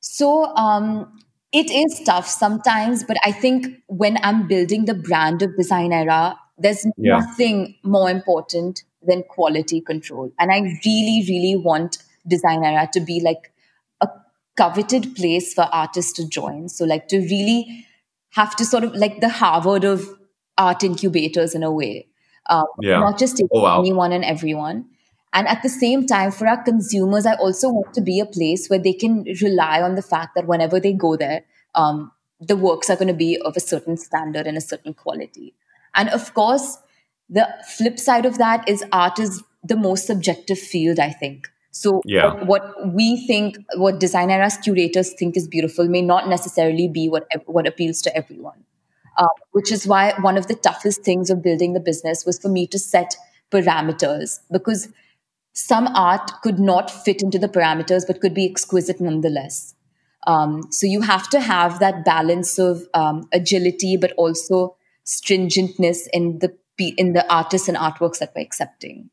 so 0.00 0.44
um 0.56 1.18
it 1.52 1.70
is 1.70 2.00
tough 2.04 2.26
sometimes, 2.26 3.04
but 3.04 3.16
I 3.24 3.32
think 3.32 3.66
when 3.86 4.18
I'm 4.22 4.46
building 4.48 4.86
the 4.86 4.94
brand 4.94 5.42
of 5.42 5.50
Designera, 5.50 6.36
there's 6.58 6.86
yeah. 6.96 7.18
nothing 7.18 7.76
more 7.82 8.10
important 8.10 8.84
than 9.02 9.22
quality 9.24 9.80
control. 9.80 10.32
And 10.38 10.50
I 10.50 10.60
really, 10.84 11.24
really 11.28 11.56
want 11.56 11.98
Designera 12.28 12.90
to 12.92 13.00
be 13.00 13.20
like 13.20 13.52
a 14.00 14.08
coveted 14.56 15.14
place 15.14 15.52
for 15.52 15.68
artists 15.72 16.12
to 16.14 16.28
join. 16.28 16.68
So, 16.68 16.84
like, 16.84 17.08
to 17.08 17.18
really 17.18 17.86
have 18.30 18.56
to 18.56 18.64
sort 18.64 18.84
of 18.84 18.94
like 18.94 19.20
the 19.20 19.28
Harvard 19.28 19.84
of 19.84 20.08
art 20.56 20.82
incubators 20.82 21.54
in 21.54 21.62
a 21.62 21.70
way. 21.70 22.08
Um, 22.48 22.64
yeah. 22.80 22.98
Not 22.98 23.18
just 23.18 23.42
oh, 23.52 23.62
wow. 23.62 23.80
anyone 23.80 24.12
and 24.12 24.24
everyone. 24.24 24.86
And 25.32 25.48
at 25.48 25.62
the 25.62 25.68
same 25.68 26.06
time, 26.06 26.30
for 26.30 26.46
our 26.46 26.62
consumers, 26.62 27.24
I 27.24 27.34
also 27.34 27.70
want 27.70 27.94
to 27.94 28.00
be 28.00 28.20
a 28.20 28.26
place 28.26 28.68
where 28.68 28.78
they 28.78 28.92
can 28.92 29.24
rely 29.40 29.80
on 29.80 29.94
the 29.94 30.02
fact 30.02 30.34
that 30.34 30.46
whenever 30.46 30.78
they 30.78 30.92
go 30.92 31.16
there, 31.16 31.44
um, 31.74 32.12
the 32.38 32.56
works 32.56 32.90
are 32.90 32.96
going 32.96 33.08
to 33.08 33.14
be 33.14 33.38
of 33.38 33.56
a 33.56 33.60
certain 33.60 33.96
standard 33.96 34.46
and 34.46 34.56
a 34.56 34.60
certain 34.60 34.92
quality. 34.92 35.54
And 35.94 36.08
of 36.10 36.34
course, 36.34 36.78
the 37.30 37.48
flip 37.76 37.98
side 37.98 38.26
of 38.26 38.38
that 38.38 38.68
is 38.68 38.84
art 38.92 39.18
is 39.18 39.42
the 39.62 39.76
most 39.76 40.06
subjective 40.06 40.58
field, 40.58 40.98
I 40.98 41.10
think. 41.10 41.48
So 41.70 42.02
yeah. 42.04 42.44
what, 42.44 42.92
we 42.92 43.26
think, 43.26 43.56
what 43.76 43.98
Designera's 43.98 44.58
curators 44.58 45.14
think 45.14 45.36
is 45.36 45.48
beautiful 45.48 45.88
may 45.88 46.02
not 46.02 46.28
necessarily 46.28 46.88
be 46.88 47.08
what, 47.08 47.26
what 47.46 47.66
appeals 47.66 48.02
to 48.02 48.14
everyone. 48.14 48.64
Uh, 49.16 49.26
which 49.50 49.70
is 49.70 49.86
why 49.86 50.14
one 50.20 50.38
of 50.38 50.46
the 50.46 50.54
toughest 50.54 51.02
things 51.02 51.28
of 51.28 51.42
building 51.42 51.74
the 51.74 51.80
business 51.80 52.24
was 52.24 52.38
for 52.38 52.48
me 52.48 52.66
to 52.66 52.78
set 52.78 53.14
parameters 53.50 54.38
because 54.50 54.88
some 55.52 55.86
art 55.88 56.30
could 56.42 56.58
not 56.58 56.90
fit 56.90 57.22
into 57.22 57.38
the 57.38 57.48
parameters 57.48 58.06
but 58.06 58.20
could 58.20 58.34
be 58.34 58.48
exquisite 58.48 59.00
nonetheless. 59.00 59.74
Um, 60.26 60.62
so 60.70 60.86
you 60.86 61.00
have 61.00 61.28
to 61.30 61.40
have 61.40 61.80
that 61.80 62.04
balance 62.04 62.58
of 62.58 62.82
um, 62.94 63.28
agility, 63.32 63.96
but 63.96 64.12
also 64.12 64.76
stringentness 65.04 66.06
in 66.12 66.38
the 66.38 66.56
in 66.96 67.12
the 67.12 67.30
artists 67.32 67.68
and 67.68 67.76
artworks 67.76 68.18
that 68.18 68.32
we're 68.34 68.42
accepting. 68.42 69.10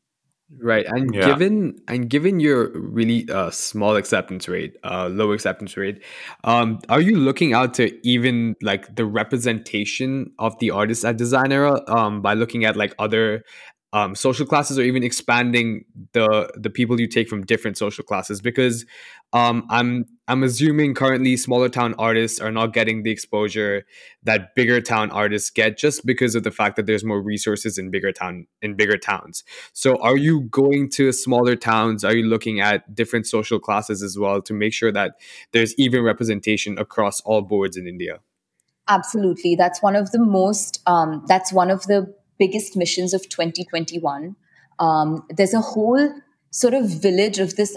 Right, 0.58 0.84
and 0.84 1.14
yeah. 1.14 1.26
given 1.26 1.78
and 1.86 2.10
given 2.10 2.40
your 2.40 2.70
really 2.76 3.28
uh, 3.30 3.50
small 3.50 3.94
acceptance 3.94 4.48
rate, 4.48 4.76
uh, 4.82 5.08
low 5.08 5.30
acceptance 5.30 5.76
rate, 5.76 6.02
um, 6.42 6.80
are 6.88 7.00
you 7.00 7.16
looking 7.16 7.52
out 7.52 7.74
to 7.74 7.96
even 8.06 8.56
like 8.60 8.96
the 8.96 9.04
representation 9.04 10.32
of 10.40 10.58
the 10.58 10.72
artists 10.72 11.04
at 11.04 11.18
Designera 11.18 11.88
um, 11.88 12.20
by 12.20 12.34
looking 12.34 12.64
at 12.64 12.74
like 12.74 12.96
other 12.98 13.44
um, 13.92 14.14
social 14.14 14.46
classes 14.46 14.78
or 14.78 14.82
even 14.82 15.02
expanding 15.02 15.84
the 16.12 16.50
the 16.54 16.70
people 16.70 17.00
you 17.00 17.08
take 17.08 17.28
from 17.28 17.44
different 17.44 17.76
social 17.76 18.04
classes 18.04 18.40
because 18.40 18.86
um, 19.32 19.66
I'm 19.68 20.06
I'm 20.28 20.44
assuming 20.44 20.94
currently 20.94 21.36
smaller 21.36 21.68
town 21.68 21.94
artists 21.98 22.38
are 22.38 22.52
not 22.52 22.72
getting 22.72 23.02
the 23.02 23.10
exposure 23.10 23.84
that 24.22 24.54
bigger 24.54 24.80
town 24.80 25.10
artists 25.10 25.50
get 25.50 25.76
just 25.76 26.06
because 26.06 26.36
of 26.36 26.44
the 26.44 26.52
fact 26.52 26.76
that 26.76 26.86
there's 26.86 27.04
more 27.04 27.20
resources 27.20 27.78
in 27.78 27.90
bigger 27.90 28.12
town 28.12 28.46
in 28.62 28.74
bigger 28.74 28.96
towns. 28.96 29.42
So 29.72 29.96
are 29.96 30.16
you 30.16 30.42
going 30.42 30.88
to 30.90 31.12
smaller 31.12 31.56
towns? 31.56 32.04
Are 32.04 32.14
you 32.14 32.26
looking 32.26 32.60
at 32.60 32.94
different 32.94 33.26
social 33.26 33.58
classes 33.58 34.02
as 34.02 34.16
well 34.16 34.40
to 34.42 34.52
make 34.52 34.72
sure 34.72 34.92
that 34.92 35.14
there's 35.52 35.74
even 35.78 36.04
representation 36.04 36.78
across 36.78 37.20
all 37.22 37.42
boards 37.42 37.76
in 37.76 37.88
India? 37.88 38.20
Absolutely, 38.86 39.54
that's 39.56 39.82
one 39.82 39.94
of 39.94 40.10
the 40.10 40.18
most 40.18 40.80
um, 40.86 41.24
that's 41.26 41.52
one 41.52 41.70
of 41.70 41.82
the 41.86 42.12
biggest 42.40 42.76
missions 42.76 43.14
of 43.14 43.28
2021. 43.28 44.34
Um, 44.80 45.24
there's 45.28 45.54
a 45.54 45.60
whole 45.60 46.14
sort 46.50 46.74
of 46.74 46.86
village 46.88 47.38
of 47.38 47.54
this 47.54 47.76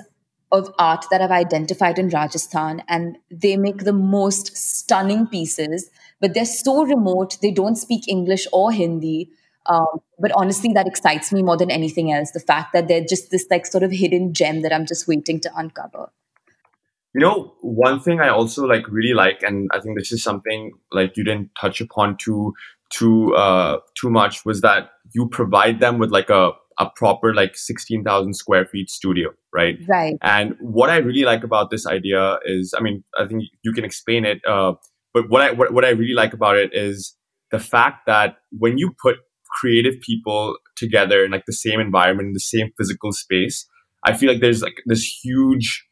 of 0.51 0.71
art 0.77 1.05
that 1.09 1.19
I've 1.19 1.31
identified 1.31 1.97
in 1.97 2.09
Rajasthan, 2.09 2.83
and 2.87 3.17
they 3.29 3.57
make 3.57 3.79
the 3.83 3.93
most 3.93 4.55
stunning 4.55 5.25
pieces. 5.27 5.89
But 6.21 6.33
they're 6.33 6.45
so 6.45 6.83
remote; 6.85 7.37
they 7.41 7.51
don't 7.51 7.75
speak 7.75 8.07
English 8.07 8.47
or 8.53 8.71
Hindi. 8.71 9.29
Um, 9.65 10.01
but 10.19 10.31
honestly, 10.35 10.73
that 10.73 10.87
excites 10.87 11.31
me 11.31 11.41
more 11.41 11.57
than 11.57 11.71
anything 11.71 12.11
else. 12.11 12.31
The 12.31 12.39
fact 12.39 12.73
that 12.73 12.87
they're 12.87 13.03
just 13.03 13.31
this 13.31 13.47
like 13.49 13.65
sort 13.65 13.83
of 13.83 13.91
hidden 13.91 14.33
gem 14.33 14.61
that 14.61 14.73
I'm 14.73 14.85
just 14.85 15.07
waiting 15.07 15.39
to 15.41 15.51
uncover. 15.55 16.09
You 17.15 17.21
know, 17.21 17.53
one 17.61 17.99
thing 17.99 18.19
I 18.19 18.29
also 18.29 18.65
like 18.65 18.87
really 18.87 19.13
like, 19.13 19.43
and 19.43 19.69
I 19.71 19.79
think 19.79 19.97
this 19.97 20.11
is 20.11 20.23
something 20.23 20.71
like 20.91 21.15
you 21.15 21.23
didn't 21.23 21.51
touch 21.59 21.79
upon 21.79 22.17
too 22.17 22.53
too 22.93 23.35
uh, 23.35 23.79
too 23.99 24.09
much 24.09 24.45
was 24.45 24.61
that 24.61 24.89
you 25.13 25.27
provide 25.29 25.79
them 25.79 25.97
with 25.97 26.11
like 26.11 26.29
a 26.29 26.51
a 26.79 26.89
proper 26.95 27.33
like 27.35 27.55
16,000 27.55 28.33
square 28.33 28.65
feet 28.65 28.89
studio, 28.89 29.29
right? 29.53 29.77
Right. 29.87 30.15
And 30.21 30.55
what 30.59 30.89
I 30.89 30.97
really 30.97 31.23
like 31.23 31.43
about 31.43 31.69
this 31.69 31.85
idea 31.85 32.39
is, 32.45 32.73
I 32.75 32.81
mean, 32.81 33.03
I 33.17 33.27
think 33.27 33.43
you 33.63 33.73
can 33.73 33.85
explain 33.85 34.25
it, 34.25 34.41
uh, 34.47 34.73
but 35.13 35.29
what 35.29 35.41
I 35.41 35.51
what, 35.51 35.71
what 35.73 35.85
I 35.85 35.89
really 35.89 36.15
like 36.15 36.33
about 36.33 36.57
it 36.57 36.71
is 36.73 37.15
the 37.51 37.59
fact 37.59 38.07
that 38.07 38.37
when 38.51 38.77
you 38.77 38.91
put 39.01 39.17
creative 39.59 40.01
people 40.01 40.57
together 40.75 41.23
in 41.23 41.31
like 41.31 41.45
the 41.45 41.53
same 41.53 41.79
environment, 41.79 42.27
in 42.27 42.33
the 42.33 42.39
same 42.39 42.71
physical 42.77 43.11
space, 43.11 43.67
I 44.03 44.13
feel 44.13 44.31
like 44.31 44.41
there's 44.41 44.63
like 44.63 44.81
this 44.87 45.03
huge, 45.23 45.85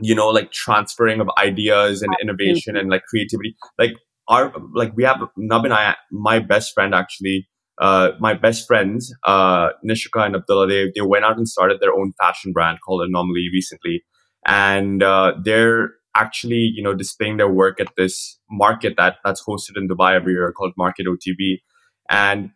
you 0.00 0.14
know, 0.14 0.28
like 0.28 0.50
transferring 0.50 1.20
of 1.20 1.28
ideas 1.38 2.00
and 2.00 2.14
innovation 2.22 2.76
and 2.76 2.88
like 2.88 3.02
creativity. 3.04 3.54
Like 3.78 3.92
our 4.28 4.52
like 4.72 4.96
we 4.96 5.04
have 5.04 5.20
Nab 5.36 5.64
and 5.64 5.74
I, 5.74 5.96
my 6.10 6.38
best 6.38 6.72
friend 6.74 6.94
actually, 6.94 7.48
uh, 7.80 8.12
my 8.20 8.34
best 8.34 8.66
friends, 8.66 9.12
uh, 9.24 9.70
Nishika 9.88 10.24
and 10.24 10.36
Abdullah, 10.36 10.66
they 10.66 10.92
they 10.94 11.02
went 11.02 11.24
out 11.24 11.36
and 11.36 11.48
started 11.48 11.80
their 11.80 11.92
own 11.92 12.12
fashion 12.20 12.52
brand 12.52 12.78
called 12.84 13.02
Anomaly 13.02 13.48
recently, 13.52 14.02
and 14.46 15.02
uh, 15.02 15.34
they're 15.42 15.90
actually 16.16 16.70
you 16.74 16.82
know 16.82 16.94
displaying 16.94 17.36
their 17.36 17.50
work 17.50 17.80
at 17.80 17.88
this 17.96 18.38
market 18.50 18.94
that 18.96 19.16
that's 19.24 19.44
hosted 19.44 19.76
in 19.76 19.88
Dubai 19.88 20.14
every 20.14 20.32
year 20.32 20.52
called 20.52 20.72
Market 20.76 21.06
OTB, 21.06 21.58
and 22.08 22.50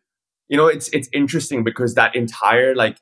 you 0.48 0.57
know 0.57 0.66
it's 0.66 0.88
it's 0.90 1.09
interesting 1.12 1.64
because 1.64 1.94
that 1.94 2.14
entire 2.14 2.74
like 2.74 2.98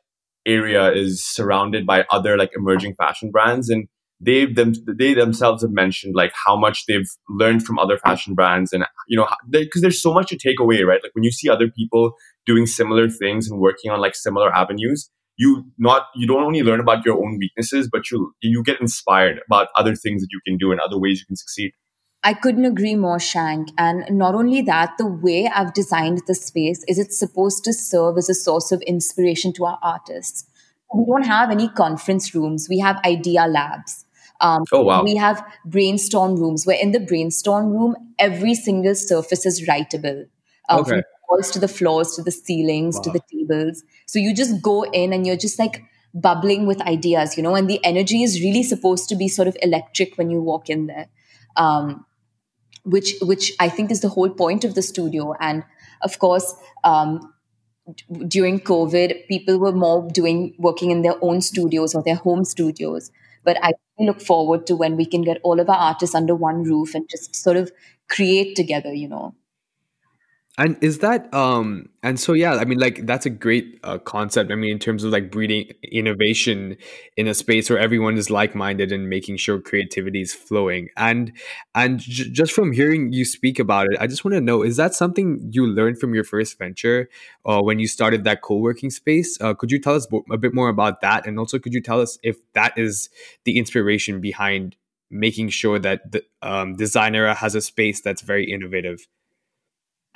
area 0.47 0.93
is 0.93 1.23
surrounded 1.23 1.85
by 1.85 2.05
other 2.11 2.39
like 2.39 2.53
emerging 2.57 2.95
fashion 2.95 3.31
brands. 3.31 3.69
And 3.69 3.89
they 4.21 4.47
them 4.47 4.73
they 4.87 5.15
themselves 5.15 5.63
have 5.63 5.73
mentioned 5.73 6.15
like 6.15 6.33
how 6.47 6.57
much 6.57 6.87
they've 6.87 7.11
learned 7.29 7.63
from 7.63 7.79
other 7.79 7.99
fashion 7.99 8.35
brands 8.35 8.73
and 8.73 8.85
you 9.09 9.17
know 9.17 9.29
because 9.51 9.83
there's 9.83 10.01
so 10.01 10.13
much 10.13 10.29
to 10.29 10.39
take 10.39 10.59
away 10.59 10.83
right 10.83 11.01
like 11.03 11.15
when 11.15 11.25
you 11.25 11.31
see 11.31 11.49
other 11.49 11.69
people 11.69 12.15
doing 12.47 12.67
similar 12.67 13.09
things 13.09 13.51
and 13.51 13.61
working 13.61 13.91
on 13.91 14.01
like 14.01 14.15
similar 14.15 14.55
avenues 14.55 15.11
you 15.37 15.65
not 15.79 16.07
you 16.15 16.27
don't 16.27 16.43
only 16.43 16.63
learn 16.63 16.81
about 16.81 17.05
your 17.05 17.17
own 17.17 17.37
weaknesses 17.39 17.89
but 17.93 18.11
you 18.11 18.33
you 18.41 18.63
get 18.63 18.81
inspired 18.81 19.41
about 19.47 19.69
other 19.77 19.95
things 19.95 20.23
that 20.23 20.29
you 20.31 20.41
can 20.47 20.57
do 20.57 20.73
and 20.73 20.81
other 20.81 20.99
ways 20.99 21.21
you 21.21 21.27
can 21.27 21.37
succeed 21.37 21.73
I 22.25 22.35
couldn't 22.35 22.65
agree 22.65 22.97
more, 22.97 23.21
Shank. 23.21 23.69
And 23.79 24.05
not 24.19 24.35
only 24.35 24.61
that, 24.63 24.95
the 24.99 25.07
way 25.07 25.47
I've 25.47 25.73
designed 25.73 26.23
the 26.27 26.35
space 26.35 26.83
is 26.89 26.99
it's 26.99 27.17
supposed 27.17 27.63
to 27.65 27.73
serve 27.73 28.19
as 28.19 28.29
a 28.29 28.35
source 28.35 28.73
of 28.73 28.83
inspiration 28.83 29.53
to 29.53 29.67
our 29.67 29.79
artists. 29.81 30.45
We 30.93 31.05
don't 31.05 31.23
have 31.23 31.53
any 31.53 31.69
conference 31.69 32.35
rooms. 32.35 32.67
We 32.69 32.81
have 32.81 33.01
idea 33.05 33.47
labs. 33.47 34.06
Um, 34.41 34.65
oh, 34.73 34.83
wow. 34.83 35.03
We 35.03 35.17
have 35.17 35.45
brainstorm 35.65 36.37
rooms 36.37 36.67
where 36.67 36.79
in 36.81 36.93
the 36.93 37.01
brainstorm 37.01 37.71
room, 37.71 37.97
every 38.19 38.55
single 38.55 38.95
surface 38.95 39.47
is 39.47 39.67
writable. 39.67 40.27
Um, 40.69 40.81
okay. 40.81 40.91
From 40.91 40.99
the 40.99 41.05
walls 41.29 41.51
to 41.53 41.59
the 41.59 41.69
floors 41.69 42.15
to 42.17 42.23
the 42.23 42.33
ceilings 42.33 42.97
wow. 42.97 43.03
to 43.03 43.11
the 43.13 43.21
tables. 43.33 43.83
So 44.07 44.19
you 44.19 44.35
just 44.35 44.63
go 44.63 44.83
in 44.83 45.13
and 45.13 45.27
you're 45.27 45.37
just 45.37 45.59
like 45.59 45.83
bubbling 46.15 46.67
with 46.67 46.81
ideas, 46.83 47.37
you 47.37 47.43
know, 47.43 47.55
and 47.55 47.69
the 47.69 47.85
energy 47.85 48.23
is 48.23 48.41
really 48.41 48.63
supposed 48.63 49.09
to 49.09 49.17
be 49.17 49.29
sort 49.29 49.49
of 49.49 49.57
electric 49.63 50.17
when 50.17 50.31
you 50.31 50.41
walk 50.41 50.71
in 50.71 50.87
there. 50.87 51.09
Um, 51.57 52.05
which 52.85 53.15
which 53.21 53.53
I 53.59 53.69
think 53.69 53.91
is 53.91 54.01
the 54.01 54.09
whole 54.09 54.31
point 54.31 54.65
of 54.65 54.75
the 54.75 54.83
studio. 54.83 55.35
And 55.41 55.65
of 56.03 56.19
course, 56.19 56.55
um, 56.85 57.33
during 58.29 58.61
COVID, 58.61 59.27
people 59.29 59.59
were 59.59 59.73
more 59.73 60.09
doing 60.11 60.55
working 60.59 60.91
in 60.91 61.03
their 61.03 61.17
own 61.23 61.41
studios 61.41 61.95
or 61.95 62.03
their 62.03 62.15
home 62.17 62.45
studios. 62.45 63.11
But 63.47 63.59
I 63.65 63.73
look 63.99 64.21
forward 64.21 64.67
to 64.69 64.77
when 64.77 64.97
we 64.97 65.07
can 65.07 65.23
get 65.23 65.41
all 65.45 65.61
of 65.61 65.71
our 65.71 65.77
artists 65.77 66.15
under 66.17 66.35
one 66.35 66.65
roof 66.65 66.95
and 66.95 67.09
just 67.11 67.37
sort 67.37 67.57
of 67.57 67.73
create 68.11 68.57
together, 68.57 68.93
you 68.95 69.09
know. 69.09 69.35
And 70.59 70.79
is 70.83 71.01
that 71.01 71.33
um 71.35 71.91
and 72.03 72.19
so 72.19 72.33
yeah, 72.33 72.55
I 72.55 72.65
mean 72.65 72.79
like 72.79 73.05
that's 73.05 73.27
a 73.27 73.31
great 73.31 73.79
uh, 73.85 73.99
concept. 73.99 74.51
I 74.51 74.55
mean 74.55 74.71
in 74.73 74.79
terms 74.79 75.05
of 75.05 75.13
like 75.13 75.31
breeding 75.31 75.71
innovation 75.93 76.79
in 77.19 77.29
a 77.29 77.35
space 77.35 77.69
where 77.69 77.79
everyone 77.79 78.17
is 78.17 78.31
like-minded 78.31 78.91
and 78.91 79.11
making 79.11 79.37
sure 79.37 79.61
creativity 79.61 80.23
is 80.23 80.33
flowing. 80.33 80.89
And 80.97 81.33
and 81.75 81.99
j- 82.01 82.31
just 82.31 82.53
from 82.53 82.73
hearing 82.73 83.13
you 83.13 83.27
speak 83.27 83.59
about 83.59 83.89
it, 83.91 83.99
I 84.01 84.07
just 84.07 84.25
want 84.25 84.35
to 84.35 84.41
know 84.41 84.63
is 84.63 84.79
that 84.79 84.95
something 84.95 85.47
you 85.53 85.67
learned 85.67 85.99
from 85.99 86.15
your 86.15 86.25
first 86.25 86.59
venture 86.59 87.11
uh, 87.45 87.61
when 87.61 87.79
you 87.79 87.87
started 87.87 88.25
that 88.25 88.41
co-working 88.41 88.89
space? 88.89 89.39
Uh, 89.43 89.53
could 89.53 89.71
you 89.71 89.79
tell 89.79 89.95
us 89.95 90.07
a 90.31 90.39
bit 90.39 90.55
more 90.55 90.71
about 90.71 91.03
that 91.03 91.27
and 91.27 91.39
also 91.39 91.59
could 91.59 91.75
you 91.75 91.83
tell 91.83 92.01
us 92.01 92.19
if 92.23 92.37
that 92.55 92.73
is 92.79 93.11
the 93.45 93.59
inspiration 93.59 94.23
behind 94.23 94.75
making 95.11 95.51
sure 95.51 95.79
that 95.79 96.11
the 96.13 96.23
um, 96.41 96.77
Designera 96.77 97.37
has 97.37 97.55
a 97.55 97.61
space 97.61 98.01
that's 98.01 98.23
very 98.23 98.51
innovative? 98.51 99.07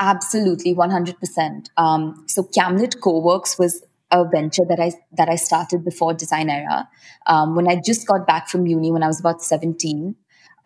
Absolutely, 0.01 0.75
100%. 0.75 1.69
Um, 1.77 2.25
so 2.27 2.43
Camlet 2.43 3.01
Co-works 3.03 3.59
was 3.59 3.83
a 4.11 4.25
venture 4.25 4.65
that 4.69 4.81
I 4.81 4.93
that 5.13 5.29
I 5.29 5.37
started 5.37 5.85
before 5.85 6.15
Designera. 6.15 6.89
Um, 7.27 7.55
when 7.55 7.69
I 7.69 7.81
just 7.85 8.09
got 8.09 8.27
back 8.27 8.49
from 8.49 8.67
uni 8.67 8.91
when 8.91 9.03
I 9.05 9.07
was 9.07 9.21
about 9.21 9.43
17. 9.43 10.17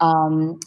Um, 0.01 0.61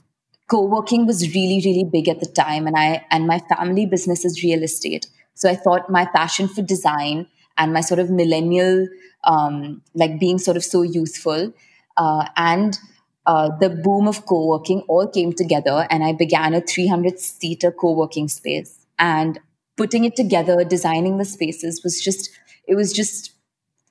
co-working 0.49 1.06
was 1.06 1.36
really 1.36 1.62
really 1.65 1.84
big 1.91 2.08
at 2.08 2.21
the 2.21 2.25
time 2.25 2.67
and 2.67 2.77
i 2.77 3.06
and 3.12 3.27
my 3.27 3.38
family 3.49 3.86
business 3.86 4.23
is 4.23 4.41
real 4.43 4.63
estate 4.63 5.06
so 5.34 5.49
i 5.49 5.56
thought 5.56 5.89
my 5.89 6.06
passion 6.15 6.47
for 6.47 6.62
design 6.62 7.27
and 7.58 7.73
my 7.73 7.82
sort 7.82 7.99
of 7.99 8.10
millennial 8.10 8.88
um, 9.25 9.82
like 9.93 10.19
being 10.19 10.38
sort 10.38 10.56
of 10.56 10.63
so 10.63 10.84
youthful 10.84 11.51
uh, 11.97 12.25
and 12.38 12.80
uh, 13.28 13.50
the 13.60 13.70
boom 13.70 14.08
of 14.08 14.26
co-working 14.26 14.82
all 14.88 15.08
came 15.08 15.34
together 15.34 15.86
and 15.92 16.04
i 16.04 16.13
began 16.13 16.54
a 16.54 16.62
300 16.62 17.20
seater 17.20 17.72
co-working 17.72 18.28
space. 18.28 18.86
And 19.00 19.40
putting 19.76 20.06
it 20.06 20.16
together 20.16 20.63
designing 20.63 21.18
the 21.18 21.26
spaces 21.26 21.84
was 21.84 22.02
just 22.02 22.30
it 22.68 22.76
was 22.76 22.92
just 22.92 23.32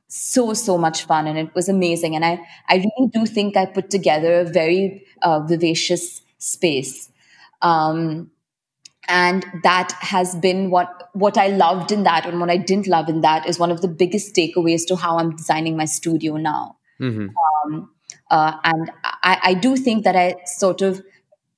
so 0.09 0.53
so 0.53 0.77
much 0.77 1.05
fun 1.05 1.27
and 1.27 1.39
it 1.39 1.55
was 1.55 1.69
amazing. 1.69 2.17
And 2.17 2.25
i 2.25 2.41
i 2.69 2.77
really 2.77 3.11
do 3.13 3.27
think 3.27 3.57
i 3.57 3.67
put 3.67 3.91
together 3.91 4.41
a 4.41 4.45
very 4.45 5.05
uh, 5.23 5.41
vivacious 5.41 6.23
space. 6.39 7.11
Um, 7.63 8.31
and 9.09 9.47
that 9.63 9.93
has 10.01 10.35
been 10.35 10.71
what 10.71 11.11
what 11.13 11.39
i 11.39 11.47
loved 11.47 11.93
in 11.93 12.03
that 12.03 12.27
and 12.27 12.41
what 12.41 12.51
i 12.51 12.57
didn't 12.57 12.89
love 12.89 13.09
in 13.09 13.21
that 13.21 13.49
is 13.49 13.59
one 13.59 13.71
of 13.71 13.81
the 13.81 13.89
biggest 13.89 14.35
takeaways 14.35 14.85
to 14.87 14.97
how 14.97 15.19
i'm 15.19 15.37
designing 15.37 15.77
my 15.77 15.85
studio 15.85 16.37
now. 16.37 16.77
Mm-hmm. 17.01 17.29
um, 17.75 17.91
uh, 18.31 18.57
and 18.65 18.91
I, 19.05 19.39
I 19.45 19.55
do 19.55 19.77
think 19.77 20.05
that 20.05 20.17
i 20.17 20.37
sort 20.45 20.83
of 20.83 21.03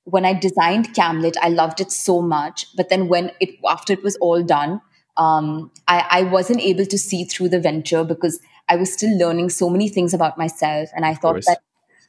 when 0.03 0.25
i 0.25 0.33
designed 0.33 0.93
camlet 0.95 1.37
i 1.41 1.49
loved 1.49 1.81
it 1.81 1.91
so 1.91 2.21
much 2.21 2.67
but 2.75 2.89
then 2.89 3.07
when 3.07 3.31
it 3.39 3.55
after 3.67 3.93
it 3.93 4.03
was 4.03 4.15
all 4.17 4.43
done 4.43 4.81
um, 5.17 5.69
I, 5.85 6.05
I 6.09 6.23
wasn't 6.23 6.61
able 6.61 6.85
to 6.85 6.97
see 6.97 7.25
through 7.25 7.49
the 7.49 7.59
venture 7.59 8.03
because 8.03 8.39
i 8.67 8.75
was 8.75 8.93
still 8.93 9.17
learning 9.17 9.49
so 9.49 9.69
many 9.69 9.89
things 9.89 10.13
about 10.13 10.37
myself 10.37 10.89
and 10.95 11.05
i 11.05 11.13
thought 11.13 11.43
that 11.45 11.59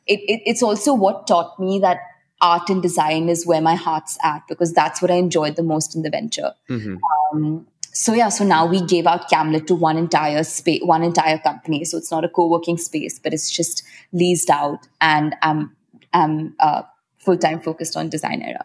it, 0.06 0.20
it, 0.20 0.42
it's 0.46 0.62
also 0.62 0.94
what 0.94 1.26
taught 1.26 1.58
me 1.58 1.78
that 1.80 2.00
art 2.40 2.70
and 2.70 2.82
design 2.82 3.28
is 3.28 3.46
where 3.46 3.60
my 3.60 3.74
heart's 3.74 4.18
at 4.22 4.42
because 4.48 4.72
that's 4.72 5.02
what 5.02 5.10
I 5.10 5.14
enjoyed 5.14 5.56
the 5.56 5.62
most 5.62 5.94
in 5.94 6.02
the 6.02 6.10
venture. 6.10 6.52
Mm-hmm. 6.68 6.96
Um, 7.32 7.66
so 8.00 8.14
yeah, 8.14 8.30
so 8.30 8.44
now 8.44 8.64
we 8.64 8.80
gave 8.80 9.06
out 9.06 9.28
Camlet 9.28 9.66
to 9.66 9.74
one 9.74 9.98
entire 9.98 10.42
space, 10.42 10.80
one 10.82 11.02
entire 11.02 11.36
company. 11.36 11.84
So 11.84 11.98
it's 11.98 12.10
not 12.10 12.24
a 12.24 12.30
co-working 12.30 12.78
space, 12.78 13.18
but 13.18 13.34
it's 13.34 13.50
just 13.50 13.82
leased 14.10 14.48
out, 14.48 14.88
and 15.02 15.36
I'm 15.42 15.76
I'm 16.14 16.56
uh, 16.60 16.82
full 17.18 17.36
time 17.36 17.60
focused 17.60 17.98
on 17.98 18.08
Designera. 18.08 18.62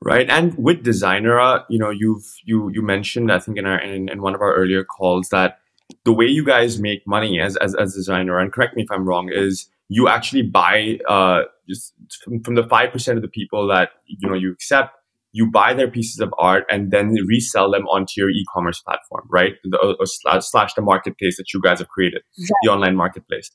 Right, 0.00 0.28
and 0.28 0.58
with 0.58 0.84
Designera, 0.84 1.64
you 1.70 1.78
know, 1.78 1.90
you've 1.90 2.34
you 2.44 2.68
you 2.70 2.82
mentioned 2.82 3.30
I 3.30 3.38
think 3.38 3.58
in 3.58 3.64
our 3.64 3.78
in, 3.78 4.08
in 4.08 4.20
one 4.20 4.34
of 4.34 4.40
our 4.40 4.52
earlier 4.52 4.82
calls 4.82 5.28
that 5.28 5.58
the 6.04 6.12
way 6.12 6.26
you 6.26 6.44
guys 6.44 6.80
make 6.80 7.06
money 7.06 7.40
as 7.40 7.56
as 7.58 7.76
as 7.76 7.96
Designera, 7.96 8.42
and 8.42 8.52
correct 8.52 8.74
me 8.74 8.82
if 8.82 8.90
I'm 8.90 9.04
wrong, 9.04 9.30
is 9.32 9.68
you 9.86 10.08
actually 10.08 10.42
buy 10.42 10.98
uh, 11.08 11.42
just 11.68 11.94
from, 12.24 12.42
from 12.42 12.56
the 12.56 12.64
five 12.64 12.90
percent 12.90 13.18
of 13.18 13.22
the 13.22 13.28
people 13.28 13.68
that 13.68 13.90
you 14.06 14.28
know 14.28 14.34
you 14.34 14.50
accept, 14.50 14.96
you 15.32 15.50
buy 15.50 15.74
their 15.74 15.90
pieces 15.90 16.20
of 16.20 16.32
art 16.38 16.64
and 16.70 16.90
then 16.90 17.14
resell 17.26 17.70
them 17.70 17.86
onto 17.86 18.12
your 18.16 18.30
e-commerce 18.30 18.80
platform, 18.80 19.26
right? 19.30 19.54
The, 19.64 19.78
uh, 19.78 19.94
uh 20.00 20.04
slash, 20.04 20.44
slash, 20.44 20.74
the 20.74 20.82
marketplace 20.82 21.36
that 21.38 21.52
you 21.54 21.60
guys 21.60 21.78
have 21.78 21.88
created, 21.88 22.22
yeah. 22.36 22.48
the 22.62 22.70
online 22.70 22.96
marketplace. 22.96 23.50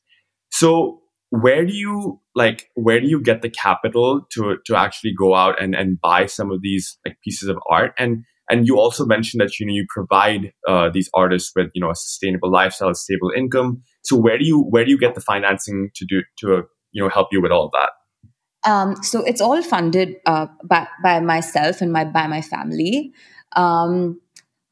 So 0.52 1.02
where 1.30 1.66
do 1.66 1.74
you 1.74 2.22
like 2.36 2.70
where 2.76 3.02
do 3.02 3.08
you 3.08 3.22
get 3.22 3.42
the 3.42 3.50
capital 3.50 4.22
to 4.32 4.58
to 4.66 4.76
actually 4.78 5.14
go 5.14 5.36
out 5.36 5.62
and 5.62 5.76
and 5.76 6.00
buy 6.00 6.26
some 6.26 6.52
of 6.52 6.62
these 6.62 6.98
like 7.06 7.18
pieces 7.22 7.50
of 7.50 7.58
art 7.70 7.92
and 7.98 8.24
and 8.50 8.66
you 8.66 8.78
also 8.78 9.06
mentioned 9.06 9.42
that 9.42 9.60
you 9.60 9.66
know 9.66 9.74
you 9.74 9.86
provide 9.90 10.54
uh, 10.68 10.90
these 10.90 11.10
artists 11.14 11.52
with 11.56 11.68
you 11.74 11.82
know 11.82 11.92
a 11.92 11.96
sustainable 11.96 12.52
lifestyle, 12.52 12.90
a 12.90 12.96
stable 12.96 13.32
income. 13.36 13.82
So 14.04 14.16
where 14.16 14.38
do 14.38 14.46
you 14.46 14.62
where 14.62 14.86
do 14.86 14.92
you 14.92 14.98
get 14.98 15.16
the 15.16 15.22
financing 15.22 15.90
to 15.96 16.06
do 16.06 16.22
to 16.40 16.56
uh, 16.56 16.62
you 16.92 17.04
know 17.04 17.10
help 17.10 17.28
you 17.32 17.42
with 17.42 17.52
all 17.52 17.66
of 17.66 17.72
that? 17.72 17.92
Um, 18.66 19.02
so 19.04 19.24
it's 19.24 19.42
all 19.42 19.62
funded 19.62 20.16
uh, 20.26 20.48
by 20.64 20.88
by 21.04 21.20
myself 21.20 21.82
and 21.82 21.92
my 21.92 22.06
by 22.06 22.28
my 22.28 22.42
family. 22.42 23.14
Um, 23.56 24.20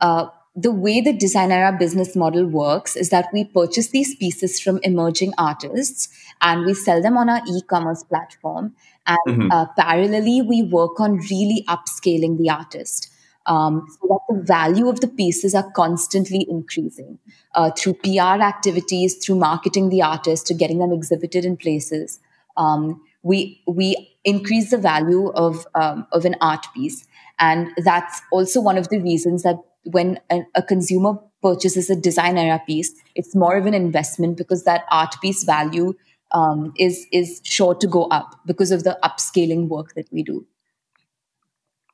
uh, 0.02 0.28
the 0.56 0.72
way 0.72 1.02
the 1.02 1.12
Designera 1.12 1.78
business 1.78 2.16
model 2.16 2.46
works 2.46 2.96
is 2.96 3.10
that 3.10 3.28
we 3.34 3.44
purchase 3.44 3.90
these 3.90 4.16
pieces 4.16 4.60
from 4.60 4.80
emerging 4.84 5.34
artists 5.38 6.08
and 6.42 6.66
we 6.66 6.74
sell 6.74 7.02
them 7.02 7.18
on 7.18 7.30
our 7.30 7.42
e-commerce 7.48 8.04
platform. 8.04 8.74
And 9.06 9.18
mm-hmm. 9.28 9.52
uh, 9.52 9.66
parallelly, 9.78 10.48
we 10.48 10.64
work 10.64 11.00
on 11.00 11.18
really 11.18 11.66
upscaling 11.68 12.38
the 12.38 12.50
artist 12.50 13.10
um, 13.46 13.86
so 14.02 14.08
that 14.08 14.36
the 14.36 14.44
value 14.44 14.88
of 14.88 15.02
the 15.02 15.08
pieces 15.08 15.54
are 15.54 15.70
constantly 15.72 16.46
increasing 16.50 17.20
uh, 17.54 17.72
through 17.72 17.96
PR 17.96 18.42
activities, 18.42 19.16
through 19.16 19.36
marketing 19.36 19.90
the 19.90 20.02
artist, 20.02 20.48
to 20.48 20.54
getting 20.54 20.80
them 20.80 20.94
exhibited 20.94 21.46
in 21.46 21.58
places. 21.58 22.20
Um, 22.58 23.02
we 23.26 23.60
we 23.66 24.16
increase 24.24 24.70
the 24.70 24.78
value 24.78 25.30
of 25.32 25.66
um, 25.74 26.06
of 26.12 26.26
an 26.26 26.36
art 26.42 26.66
piece, 26.76 27.08
and 27.40 27.72
that's 27.84 28.22
also 28.32 28.62
one 28.62 28.78
of 28.78 28.90
the 28.90 29.00
reasons 29.00 29.42
that 29.42 29.58
when 29.84 30.20
a, 30.32 30.42
a 30.54 30.62
consumer 30.62 31.14
purchases 31.42 31.90
a 31.90 31.96
Designera 31.96 32.64
piece, 32.66 32.94
it's 33.16 33.36
more 33.36 33.58
of 33.58 33.66
an 33.66 33.74
investment 33.74 34.38
because 34.38 34.64
that 34.64 34.86
art 34.92 35.16
piece 35.22 35.44
value 35.44 35.96
um, 36.32 36.72
is 36.78 37.08
is 37.12 37.42
sure 37.44 37.74
to 37.74 37.88
go 37.88 38.04
up 38.06 38.40
because 38.46 38.72
of 38.72 38.84
the 38.84 38.98
upscaling 39.04 39.68
work 39.70 39.96
that 39.96 40.08
we 40.12 40.22
do. 40.22 40.46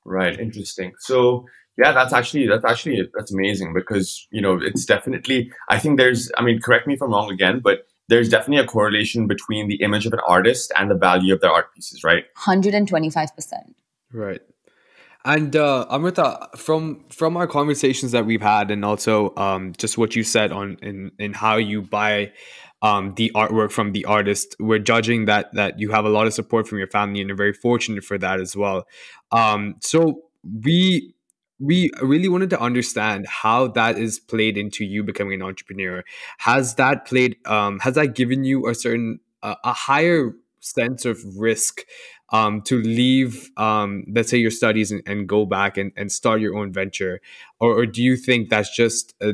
Right. 0.03 0.37
Interesting. 0.37 0.91
So 0.99 1.45
yeah, 1.77 1.93
that's 1.93 2.11
actually 2.11 2.47
that's 2.47 2.65
actually 2.65 3.09
that's 3.15 3.33
amazing 3.33 3.73
because 3.73 4.27
you 4.31 4.41
know 4.41 4.59
it's 4.61 4.83
definitely 4.83 5.49
I 5.69 5.79
think 5.79 5.97
there's 5.97 6.29
I 6.37 6.43
mean 6.43 6.59
correct 6.59 6.87
me 6.87 6.95
if 6.95 7.01
I'm 7.01 7.11
wrong 7.11 7.31
again, 7.31 7.59
but 7.59 7.87
there's 8.11 8.27
definitely 8.27 8.61
a 8.61 8.67
correlation 8.67 9.25
between 9.25 9.69
the 9.69 9.75
image 9.75 10.05
of 10.05 10.11
an 10.11 10.19
artist 10.27 10.73
and 10.77 10.91
the 10.91 10.95
value 10.95 11.33
of 11.33 11.39
their 11.39 11.49
art 11.49 11.73
pieces, 11.73 12.03
right? 12.03 12.25
Hundred 12.35 12.73
and 12.73 12.85
twenty 12.85 13.09
five 13.09 13.33
percent. 13.33 13.73
Right. 14.11 14.41
And 15.23 15.55
uh, 15.55 15.85
Amrita, 15.89 16.49
from 16.57 17.05
from 17.09 17.37
our 17.37 17.47
conversations 17.47 18.11
that 18.11 18.25
we've 18.25 18.41
had, 18.41 18.69
and 18.69 18.83
also 18.83 19.33
um, 19.37 19.71
just 19.77 19.97
what 19.97 20.13
you 20.13 20.23
said 20.23 20.51
on 20.51 20.77
in 20.81 21.11
in 21.19 21.31
how 21.31 21.55
you 21.55 21.81
buy 21.81 22.33
um, 22.81 23.13
the 23.15 23.31
artwork 23.33 23.71
from 23.71 23.93
the 23.93 24.03
artist. 24.03 24.57
We're 24.59 24.79
judging 24.79 25.25
that 25.25 25.53
that 25.53 25.79
you 25.79 25.91
have 25.91 26.03
a 26.03 26.09
lot 26.09 26.27
of 26.27 26.33
support 26.33 26.67
from 26.67 26.79
your 26.79 26.87
family, 26.87 27.21
and 27.21 27.29
you're 27.29 27.37
very 27.37 27.53
fortunate 27.53 28.03
for 28.03 28.17
that 28.17 28.41
as 28.41 28.57
well. 28.57 28.87
Um, 29.31 29.75
so 29.79 30.23
we 30.65 31.13
we 31.61 31.91
really 32.01 32.27
wanted 32.27 32.49
to 32.49 32.59
understand 32.59 33.27
how 33.27 33.67
that 33.67 33.97
is 33.97 34.19
played 34.19 34.57
into 34.57 34.83
you 34.83 35.03
becoming 35.03 35.35
an 35.35 35.41
entrepreneur. 35.43 36.03
Has 36.39 36.75
that 36.75 37.05
played? 37.05 37.37
Um, 37.45 37.79
has 37.79 37.95
that 37.95 38.15
given 38.15 38.43
you 38.43 38.67
a 38.67 38.73
certain 38.73 39.19
uh, 39.43 39.55
a 39.63 39.73
higher 39.73 40.33
sense 40.59 41.05
of 41.05 41.19
risk 41.37 41.81
um, 42.31 42.61
to 42.63 42.81
leave, 42.81 43.51
um, 43.57 44.05
let's 44.11 44.29
say, 44.29 44.37
your 44.37 44.51
studies 44.51 44.91
and, 44.91 45.03
and 45.05 45.27
go 45.27 45.45
back 45.45 45.77
and, 45.77 45.91
and 45.95 46.11
start 46.11 46.41
your 46.41 46.55
own 46.55 46.71
venture, 46.71 47.21
or, 47.59 47.77
or 47.79 47.85
do 47.85 48.01
you 48.01 48.15
think 48.15 48.49
that's 48.49 48.75
just 48.75 49.13
uh, 49.21 49.33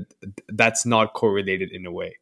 that's 0.50 0.86
not 0.86 1.14
correlated 1.14 1.72
in 1.72 1.86
a 1.86 1.92
way? 1.92 2.18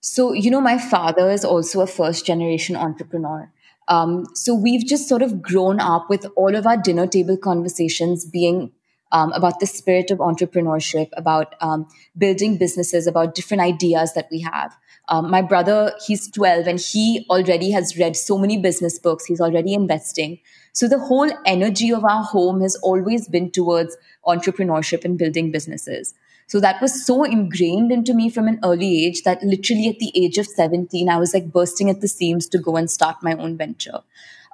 So, 0.00 0.32
you 0.32 0.50
know, 0.50 0.60
my 0.60 0.78
father 0.78 1.30
is 1.30 1.44
also 1.44 1.80
a 1.80 1.86
first 1.86 2.26
generation 2.26 2.74
entrepreneur. 2.74 3.50
Um, 3.88 4.24
so 4.34 4.54
we've 4.54 4.86
just 4.86 5.08
sort 5.08 5.22
of 5.22 5.42
grown 5.42 5.80
up 5.80 6.08
with 6.08 6.26
all 6.36 6.54
of 6.54 6.66
our 6.66 6.76
dinner 6.76 7.06
table 7.06 7.36
conversations 7.36 8.24
being 8.24 8.72
um, 9.12 9.32
about 9.32 9.60
the 9.60 9.66
spirit 9.66 10.10
of 10.10 10.18
entrepreneurship, 10.18 11.08
about 11.16 11.54
um, 11.60 11.86
building 12.16 12.56
businesses, 12.56 13.06
about 13.06 13.34
different 13.34 13.62
ideas 13.62 14.14
that 14.14 14.28
we 14.30 14.40
have. 14.40 14.76
Um, 15.08 15.30
my 15.30 15.42
brother, 15.42 15.92
he's 16.06 16.30
12 16.30 16.66
and 16.68 16.80
he 16.80 17.26
already 17.28 17.72
has 17.72 17.98
read 17.98 18.16
so 18.16 18.38
many 18.38 18.58
business 18.58 18.98
books. 18.98 19.24
He's 19.24 19.40
already 19.40 19.74
investing. 19.74 20.38
So 20.72 20.86
the 20.86 21.00
whole 21.00 21.30
energy 21.44 21.92
of 21.92 22.04
our 22.04 22.22
home 22.22 22.60
has 22.60 22.76
always 22.76 23.26
been 23.26 23.50
towards 23.50 23.96
entrepreneurship 24.24 25.04
and 25.04 25.18
building 25.18 25.50
businesses. 25.50 26.14
So 26.46 26.60
that 26.60 26.80
was 26.80 27.04
so 27.06 27.24
ingrained 27.24 27.92
into 27.92 28.14
me 28.14 28.28
from 28.28 28.48
an 28.48 28.58
early 28.64 29.06
age 29.06 29.22
that 29.22 29.42
literally 29.42 29.88
at 29.88 29.98
the 29.98 30.12
age 30.14 30.38
of 30.38 30.46
17, 30.46 31.08
I 31.08 31.16
was 31.16 31.34
like 31.34 31.52
bursting 31.52 31.90
at 31.90 32.00
the 32.00 32.08
seams 32.08 32.48
to 32.48 32.58
go 32.58 32.76
and 32.76 32.90
start 32.90 33.16
my 33.22 33.34
own 33.34 33.56
venture. 33.56 34.00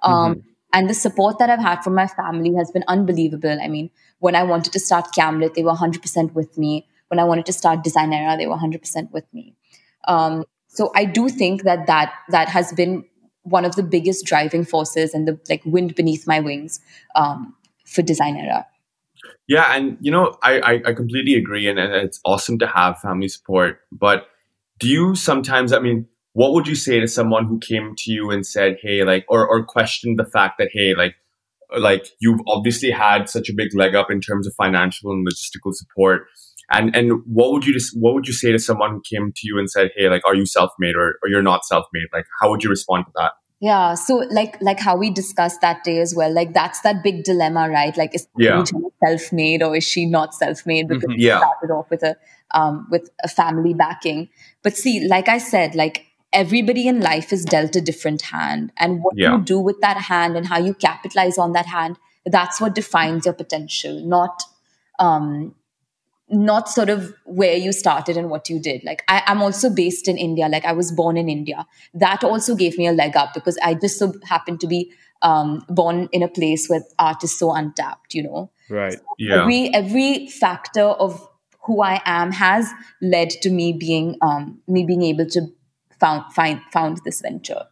Um, 0.02 0.34
mm-hmm. 0.34 0.48
And 0.72 0.90
the 0.90 0.94
support 0.94 1.38
that 1.38 1.48
I've 1.48 1.60
had 1.60 1.82
from 1.82 1.94
my 1.94 2.06
family 2.06 2.54
has 2.54 2.70
been 2.70 2.84
unbelievable. 2.88 3.58
I 3.62 3.68
mean, 3.68 3.90
when 4.18 4.34
I 4.34 4.42
wanted 4.42 4.72
to 4.72 4.80
start 4.80 5.12
Camlet, 5.14 5.54
they 5.54 5.62
were 5.62 5.72
100% 5.72 6.32
with 6.34 6.58
me. 6.58 6.86
When 7.08 7.18
I 7.18 7.24
wanted 7.24 7.46
to 7.46 7.52
start 7.52 7.84
Designera, 7.84 8.36
they 8.36 8.46
were 8.46 8.56
100% 8.56 9.10
with 9.12 9.24
me. 9.32 9.54
Um, 10.08 10.44
so 10.68 10.92
I 10.94 11.04
do 11.04 11.28
think 11.28 11.62
that, 11.62 11.86
that 11.86 12.12
that 12.28 12.48
has 12.48 12.72
been 12.72 13.04
one 13.42 13.64
of 13.64 13.76
the 13.76 13.82
biggest 13.82 14.26
driving 14.26 14.64
forces 14.64 15.14
and 15.14 15.26
the 15.26 15.38
like 15.48 15.62
wind 15.64 15.94
beneath 15.94 16.26
my 16.26 16.40
wings 16.40 16.80
um, 17.14 17.54
for 17.86 18.02
Designera. 18.02 18.64
Yeah, 19.48 19.74
and 19.74 19.96
you 20.00 20.10
know, 20.10 20.36
I, 20.42 20.60
I, 20.60 20.72
I 20.86 20.92
completely 20.92 21.34
agree, 21.34 21.68
and, 21.68 21.78
and 21.78 21.94
it's 21.94 22.20
awesome 22.24 22.58
to 22.58 22.66
have 22.66 22.98
family 22.98 23.28
support. 23.28 23.80
But 23.92 24.26
do 24.78 24.88
you 24.88 25.14
sometimes, 25.14 25.72
I 25.72 25.78
mean, 25.78 26.06
what 26.40 26.52
would 26.52 26.66
you 26.68 26.74
say 26.74 27.00
to 27.00 27.08
someone 27.08 27.46
who 27.46 27.58
came 27.58 27.94
to 27.96 28.12
you 28.12 28.30
and 28.30 28.46
said, 28.46 28.76
"Hey," 28.82 29.02
like, 29.04 29.24
or 29.28 29.48
or 29.48 29.64
questioned 29.64 30.18
the 30.18 30.26
fact 30.36 30.58
that, 30.58 30.68
"Hey," 30.70 30.94
like, 30.94 31.14
like 31.78 32.04
you've 32.20 32.40
obviously 32.46 32.90
had 32.90 33.30
such 33.30 33.48
a 33.48 33.54
big 33.54 33.74
leg 33.74 33.94
up 33.94 34.10
in 34.10 34.20
terms 34.20 34.46
of 34.46 34.52
financial 34.54 35.10
and 35.12 35.26
logistical 35.26 35.72
support, 35.72 36.26
and 36.70 36.94
and 36.94 37.22
what 37.38 37.52
would 37.52 37.64
you 37.66 37.72
just 37.72 37.96
what 37.98 38.12
would 38.14 38.26
you 38.26 38.34
say 38.34 38.52
to 38.52 38.58
someone 38.58 38.90
who 38.90 39.00
came 39.12 39.32
to 39.34 39.42
you 39.48 39.58
and 39.58 39.70
said, 39.70 39.90
"Hey, 39.96 40.10
like, 40.10 40.22
are 40.26 40.34
you 40.34 40.44
self 40.44 40.72
made 40.78 40.94
or 40.94 41.06
or 41.22 41.30
you're 41.30 41.42
not 41.42 41.64
self 41.64 41.86
made?" 41.94 42.08
Like, 42.12 42.26
how 42.40 42.50
would 42.50 42.62
you 42.62 42.68
respond 42.68 43.06
to 43.06 43.12
that? 43.16 43.32
Yeah. 43.60 43.94
So 43.94 44.16
like 44.40 44.60
like 44.60 44.78
how 44.78 44.94
we 44.98 45.10
discussed 45.10 45.62
that 45.62 45.84
day 45.84 45.98
as 46.00 46.14
well. 46.14 46.30
Like 46.40 46.52
that's 46.52 46.82
that 46.82 47.02
big 47.02 47.24
dilemma, 47.24 47.70
right? 47.70 47.96
Like 47.96 48.14
is 48.14 48.28
Yeah. 48.36 48.62
self 49.02 49.32
made 49.32 49.62
or 49.62 49.74
is 49.76 49.84
she 49.84 50.04
not 50.04 50.34
self 50.34 50.66
made? 50.66 50.88
Because 50.88 51.08
Mhm. 51.08 51.16
she 51.16 51.26
Yeah. 51.28 51.38
started 51.38 51.72
off 51.72 51.88
with 51.88 52.02
a 52.02 52.16
um 52.50 52.86
with 52.90 53.08
a 53.24 53.28
family 53.28 53.72
backing. 53.72 54.28
But 54.62 54.76
see, 54.76 55.08
like 55.08 55.30
I 55.30 55.38
said, 55.38 55.74
like 55.74 56.02
everybody 56.42 56.86
in 56.86 57.00
life 57.00 57.32
is 57.32 57.44
dealt 57.44 57.76
a 57.76 57.80
different 57.90 58.22
hand. 58.30 58.72
And 58.76 59.02
what 59.02 59.16
Yeah. 59.16 59.32
you 59.36 59.42
do 59.42 59.58
with 59.58 59.80
that 59.80 59.96
hand 60.08 60.36
and 60.36 60.46
how 60.46 60.58
you 60.58 60.74
capitalize 60.74 61.38
on 61.38 61.52
that 61.52 61.66
hand, 61.66 61.96
that's 62.36 62.60
what 62.60 62.74
defines 62.74 63.24
your 63.24 63.34
potential, 63.34 64.00
not 64.16 64.42
um 64.98 65.54
not 66.28 66.68
sort 66.68 66.90
of 66.90 67.14
where 67.24 67.56
you 67.56 67.72
started 67.72 68.16
and 68.16 68.28
what 68.30 68.48
you 68.50 68.58
did. 68.60 68.82
Like 68.84 69.02
I, 69.08 69.22
I'm 69.26 69.40
also 69.40 69.70
based 69.70 70.08
in 70.08 70.18
India. 70.18 70.48
Like 70.48 70.64
I 70.64 70.72
was 70.72 70.90
born 70.90 71.16
in 71.16 71.28
India. 71.28 71.66
That 71.94 72.24
also 72.24 72.56
gave 72.56 72.76
me 72.78 72.88
a 72.88 72.92
leg 72.92 73.16
up 73.16 73.32
because 73.34 73.56
I 73.62 73.74
just 73.74 73.98
so 73.98 74.12
happened 74.24 74.60
to 74.60 74.66
be 74.66 74.90
um, 75.22 75.64
born 75.68 76.08
in 76.12 76.22
a 76.24 76.28
place 76.28 76.66
where 76.68 76.82
art 76.98 77.22
is 77.22 77.38
so 77.38 77.52
untapped. 77.52 78.14
You 78.14 78.24
know, 78.24 78.50
Right. 78.68 78.98
Yeah. 79.18 79.42
every 79.42 79.72
every 79.74 80.26
factor 80.26 80.82
of 81.06 81.28
who 81.66 81.80
I 81.82 82.00
am 82.04 82.32
has 82.32 82.72
led 83.00 83.30
to 83.42 83.50
me 83.50 83.72
being 83.72 84.16
um, 84.20 84.60
me 84.66 84.84
being 84.84 85.02
able 85.02 85.26
to 85.26 85.46
found 86.00 86.32
find 86.32 86.60
found 86.72 87.00
this 87.04 87.20
venture. 87.20 87.64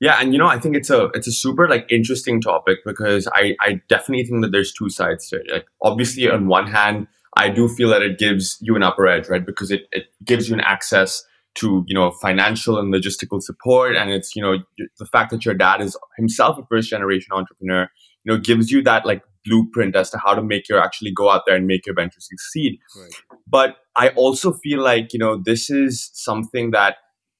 Yeah, 0.00 0.18
and 0.20 0.32
you 0.32 0.38
know, 0.38 0.46
I 0.46 0.58
think 0.58 0.76
it's 0.76 0.90
a 0.90 1.06
it's 1.14 1.26
a 1.26 1.32
super 1.32 1.68
like 1.68 1.86
interesting 1.90 2.40
topic 2.40 2.78
because 2.84 3.28
I 3.34 3.56
I 3.60 3.80
definitely 3.88 4.24
think 4.24 4.42
that 4.42 4.52
there's 4.52 4.72
two 4.72 4.90
sides 4.90 5.28
to 5.28 5.36
it. 5.36 5.46
Like 5.50 5.66
obviously 5.82 6.28
on 6.28 6.48
one 6.48 6.66
hand, 6.66 7.06
I 7.36 7.48
do 7.48 7.68
feel 7.68 7.90
that 7.90 8.02
it 8.02 8.18
gives 8.18 8.58
you 8.60 8.76
an 8.76 8.82
upper 8.82 9.06
edge, 9.06 9.28
right? 9.28 9.44
Because 9.44 9.70
it, 9.70 9.82
it 9.92 10.04
gives 10.24 10.48
you 10.48 10.54
an 10.54 10.60
access 10.60 11.22
to 11.56 11.84
you 11.86 11.94
know 11.94 12.10
financial 12.10 12.78
and 12.78 12.92
logistical 12.92 13.42
support, 13.42 13.96
and 13.96 14.10
it's 14.10 14.36
you 14.36 14.42
know 14.42 14.58
the 14.98 15.06
fact 15.06 15.30
that 15.30 15.44
your 15.44 15.54
dad 15.54 15.80
is 15.80 15.96
himself 16.18 16.58
a 16.58 16.66
first 16.70 16.90
generation 16.90 17.32
entrepreneur, 17.32 17.88
you 18.24 18.32
know, 18.32 18.38
gives 18.38 18.70
you 18.70 18.82
that 18.82 19.06
like 19.06 19.22
blueprint 19.44 19.94
as 19.96 20.10
to 20.10 20.18
how 20.18 20.34
to 20.34 20.42
make 20.42 20.68
your 20.68 20.80
actually 20.80 21.12
go 21.12 21.30
out 21.30 21.42
there 21.46 21.56
and 21.56 21.66
make 21.66 21.86
your 21.86 21.94
venture 21.94 22.20
succeed. 22.20 22.78
Right. 22.98 23.12
But 23.46 23.76
I 23.96 24.08
also 24.10 24.52
feel 24.52 24.82
like 24.82 25.12
you 25.12 25.18
know 25.18 25.40
this 25.42 25.70
is 25.70 26.10
something 26.12 26.72
that 26.72 26.96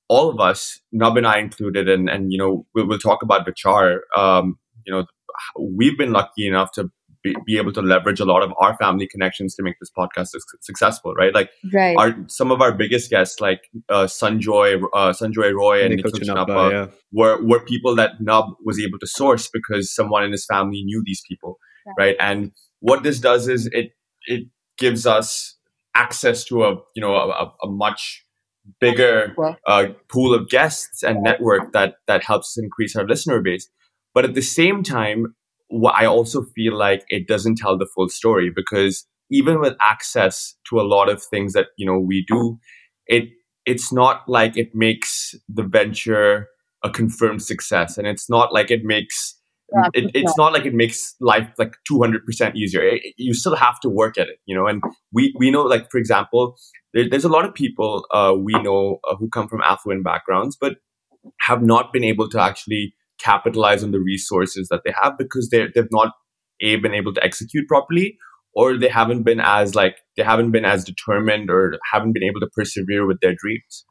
all 0.08 0.30
of 0.30 0.38
us, 0.40 0.80
Nub 0.92 1.16
and 1.16 1.26
I 1.26 1.38
included, 1.38 1.88
and 1.88 2.08
and 2.08 2.32
you 2.32 2.38
know 2.38 2.66
we'll, 2.74 2.86
we'll 2.88 2.98
talk 2.98 3.22
about 3.22 3.46
Vichar. 3.46 3.98
Um, 4.16 4.58
you 4.84 4.92
know, 4.92 5.04
we've 5.58 5.98
been 5.98 6.12
lucky 6.12 6.46
enough 6.46 6.70
to 6.72 6.90
be, 7.24 7.34
be 7.44 7.56
able 7.58 7.72
to 7.72 7.82
leverage 7.82 8.20
a 8.20 8.24
lot 8.24 8.42
of 8.42 8.52
our 8.60 8.76
family 8.76 9.08
connections 9.08 9.54
to 9.56 9.62
make 9.62 9.74
this 9.80 9.90
podcast 9.98 10.28
su- 10.28 10.38
successful, 10.60 11.12
right? 11.14 11.34
Like 11.34 11.50
Right. 11.74 11.96
our 11.96 12.14
some 12.28 12.52
of 12.52 12.60
our 12.60 12.72
biggest 12.72 13.10
guests, 13.10 13.40
like 13.40 13.62
uh, 13.88 14.04
Sanjoy, 14.04 14.80
uh, 14.94 15.12
Sanjoy 15.12 15.52
Roy, 15.52 15.82
and 15.84 15.96
Nikhil 15.96 16.12
Nikhil 16.12 16.34
Chinappa, 16.34 16.46
Chinappa, 16.46 16.70
yeah. 16.70 16.86
were 17.12 17.44
were 17.44 17.60
people 17.64 17.96
that 17.96 18.20
Nub 18.20 18.46
was 18.64 18.78
able 18.78 18.98
to 19.00 19.06
source 19.06 19.48
because 19.52 19.92
someone 19.94 20.22
in 20.24 20.30
his 20.32 20.46
family 20.46 20.82
knew 20.84 21.02
these 21.04 21.22
people, 21.28 21.58
Right. 21.86 21.94
right? 21.98 22.16
And 22.20 22.52
what 22.80 23.02
this 23.02 23.18
does 23.18 23.48
is 23.48 23.66
it 23.72 23.90
it 24.26 24.44
gives 24.78 25.06
us 25.06 25.56
access 25.94 26.44
to 26.44 26.62
a 26.64 26.74
you 26.94 27.00
know 27.00 27.14
a, 27.16 27.28
a- 27.28 27.54
a 27.64 27.68
much 27.70 28.22
bigger 28.80 29.34
uh, 29.66 29.86
pool 30.08 30.34
of 30.34 30.48
guests 30.48 31.02
and 31.02 31.22
network 31.22 31.72
that 31.72 31.96
that 32.06 32.24
helps 32.24 32.56
increase 32.58 32.96
our 32.96 33.06
listener 33.06 33.40
base. 33.40 33.68
But 34.14 34.24
at 34.24 34.34
the 34.34 34.42
same 34.42 34.82
time, 34.82 35.34
I 35.92 36.06
also 36.06 36.42
feel 36.54 36.76
like 36.76 37.04
it 37.08 37.26
doesn't 37.26 37.56
tell 37.56 37.76
the 37.76 37.88
full 37.94 38.08
story 38.08 38.50
because 38.54 39.06
even 39.30 39.60
with 39.60 39.74
access 39.80 40.54
to 40.70 40.80
a 40.80 40.82
lot 40.82 41.08
of 41.08 41.22
things 41.22 41.52
that 41.52 41.68
you 41.76 41.86
know 41.86 41.98
we 41.98 42.24
do, 42.26 42.58
it 43.06 43.24
it's 43.64 43.92
not 43.92 44.22
like 44.28 44.56
it 44.56 44.74
makes 44.74 45.34
the 45.48 45.64
venture 45.64 46.48
a 46.84 46.90
confirmed 46.90 47.42
success, 47.42 47.98
and 47.98 48.06
it's 48.06 48.30
not 48.30 48.52
like 48.52 48.70
it 48.70 48.84
makes 48.84 49.36
it, 49.94 50.10
it's 50.14 50.36
not 50.36 50.52
like 50.52 50.64
it 50.64 50.74
makes 50.74 51.14
life 51.20 51.48
like 51.58 51.74
200% 51.90 52.54
easier. 52.54 52.82
It- 52.82 53.14
you 53.16 53.34
still 53.34 53.56
have 53.56 53.80
to 53.80 53.88
work 53.88 54.18
at 54.18 54.28
it 54.28 54.38
you 54.46 54.54
know? 54.54 54.66
And 54.66 54.82
we 55.12 55.34
we 55.38 55.50
know 55.50 55.62
like 55.62 55.90
for 55.90 55.98
example 55.98 56.56
there, 56.94 57.08
there's 57.08 57.24
a 57.24 57.28
lot 57.28 57.44
of 57.44 57.54
people 57.54 58.06
uh, 58.12 58.34
we 58.36 58.52
know 58.62 58.98
uh, 59.10 59.16
who 59.16 59.28
come 59.28 59.48
from 59.48 59.60
affluent 59.62 60.04
backgrounds 60.04 60.56
but 60.60 60.76
have 61.40 61.62
not 61.62 61.92
been 61.92 62.04
able 62.04 62.28
to 62.30 62.40
actually 62.40 62.94
capitalize 63.18 63.82
on 63.82 63.90
the 63.90 64.00
resources 64.00 64.68
that 64.70 64.82
they 64.84 64.94
have 65.02 65.18
because 65.18 65.48
they 65.50 65.66
they've 65.74 65.88
not 65.90 66.12
a 66.60 66.76
been 66.76 66.94
able 66.94 67.12
to 67.12 67.24
execute 67.24 67.66
properly 67.68 68.16
or 68.54 68.78
they 68.78 68.88
haven't 68.88 69.22
been 69.22 69.40
as 69.40 69.74
like 69.74 69.98
they 70.16 70.22
haven't 70.22 70.50
been 70.50 70.64
as 70.64 70.84
determined 70.84 71.50
or 71.50 71.78
haven't 71.92 72.12
been 72.12 72.22
able 72.22 72.40
to 72.40 72.48
persevere 72.54 73.06
with 73.06 73.18
their 73.20 73.34
dreams 73.34 73.84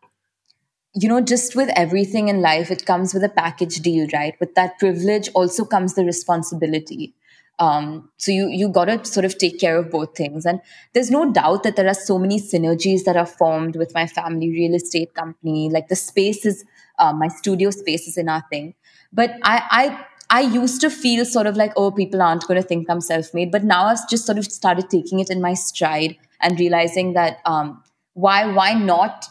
you 0.95 1.09
know, 1.09 1.19
just 1.19 1.55
with 1.55 1.69
everything 1.75 2.29
in 2.29 2.41
life, 2.41 2.71
it 2.71 2.85
comes 2.85 3.13
with 3.13 3.23
a 3.23 3.29
package 3.29 3.77
deal, 3.81 4.07
right? 4.13 4.35
With 4.39 4.55
that 4.55 4.79
privilege 4.79 5.29
also 5.35 5.65
comes 5.65 5.93
the 5.93 6.05
responsibility. 6.05 7.13
Um, 7.57 8.09
so 8.17 8.31
you 8.31 8.47
you 8.47 8.67
got 8.69 8.85
to 8.85 9.05
sort 9.05 9.25
of 9.25 9.37
take 9.37 9.59
care 9.59 9.77
of 9.77 9.89
both 9.89 10.15
things, 10.15 10.45
and 10.45 10.59
there's 10.93 11.11
no 11.11 11.31
doubt 11.31 11.63
that 11.63 11.77
there 11.77 11.87
are 11.87 11.93
so 11.93 12.17
many 12.17 12.39
synergies 12.39 13.03
that 13.05 13.15
are 13.15 13.25
formed 13.25 13.77
with 13.77 13.93
my 13.93 14.07
family 14.07 14.49
real 14.49 14.75
estate 14.75 15.13
company. 15.13 15.69
Like 15.69 15.87
the 15.87 15.95
space 15.95 16.45
is 16.45 16.65
uh, 16.99 17.13
my 17.13 17.29
studio 17.29 17.71
space 17.71 18.07
is 18.07 18.17
in 18.17 18.27
our 18.29 18.43
thing, 18.49 18.75
but 19.11 19.31
I 19.43 19.63
I. 19.71 20.05
I 20.27 20.41
used 20.41 20.81
to 20.81 20.89
feel 20.89 21.23
sort 21.23 21.45
of 21.45 21.55
like, 21.55 21.71
oh, 21.77 21.91
people 21.91 22.19
aren't 22.19 22.41
to 22.47 22.61
think 22.63 22.89
I'm 22.89 22.99
self 22.99 23.31
made. 23.35 23.51
But 23.51 23.63
now 23.63 23.85
I've 23.85 24.09
just 24.09 24.25
sort 24.25 24.39
of 24.39 24.45
started 24.45 24.89
taking 24.89 25.19
it 25.19 25.29
in 25.29 25.39
my 25.39 25.53
stride 25.53 26.17
and 26.41 26.59
realizing 26.59 27.13
that 27.13 27.37
um, 27.45 27.83
why, 28.13 28.47
why 28.51 28.73
not 28.73 29.29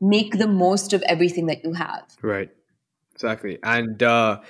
make 0.00 0.38
the 0.38 0.46
most 0.46 0.92
of 0.92 1.02
everything 1.02 1.46
that 1.46 1.64
you 1.64 1.72
have. 1.72 2.04
Right. 2.22 2.50
Exactly. 3.14 3.58
And 3.62 4.02
uh 4.02 4.40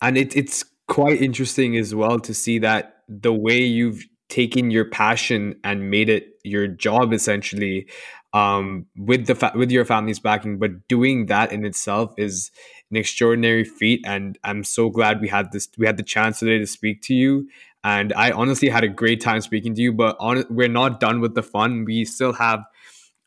and 0.00 0.16
it, 0.16 0.36
it's 0.36 0.64
quite 0.88 1.20
interesting 1.22 1.76
as 1.76 1.94
well 1.94 2.18
to 2.20 2.34
see 2.34 2.58
that 2.58 3.02
the 3.08 3.32
way 3.32 3.58
you've 3.58 4.04
taken 4.28 4.70
your 4.70 4.84
passion 4.84 5.54
and 5.64 5.90
made 5.90 6.08
it 6.08 6.38
your 6.44 6.66
job 6.66 7.12
essentially 7.12 7.86
um 8.32 8.86
with 8.96 9.26
the 9.26 9.34
fa- 9.34 9.52
with 9.54 9.70
your 9.70 9.84
family's 9.84 10.18
backing 10.18 10.58
but 10.58 10.88
doing 10.88 11.26
that 11.26 11.52
in 11.52 11.64
itself 11.64 12.14
is 12.16 12.50
an 12.90 12.96
extraordinary 12.96 13.64
feat 13.64 14.00
and 14.06 14.38
I'm 14.44 14.64
so 14.64 14.88
glad 14.88 15.20
we 15.20 15.28
had 15.28 15.52
this 15.52 15.68
we 15.76 15.86
had 15.86 15.96
the 15.96 16.02
chance 16.02 16.38
today 16.38 16.58
to 16.58 16.66
speak 16.66 17.02
to 17.02 17.14
you 17.14 17.48
and 17.84 18.12
I 18.14 18.30
honestly 18.30 18.68
had 18.68 18.84
a 18.84 18.88
great 18.88 19.20
time 19.20 19.40
speaking 19.40 19.74
to 19.74 19.82
you 19.82 19.92
but 19.92 20.16
on 20.18 20.44
we're 20.48 20.68
not 20.68 21.00
done 21.00 21.20
with 21.20 21.34
the 21.34 21.42
fun 21.42 21.84
we 21.84 22.04
still 22.04 22.32
have 22.34 22.64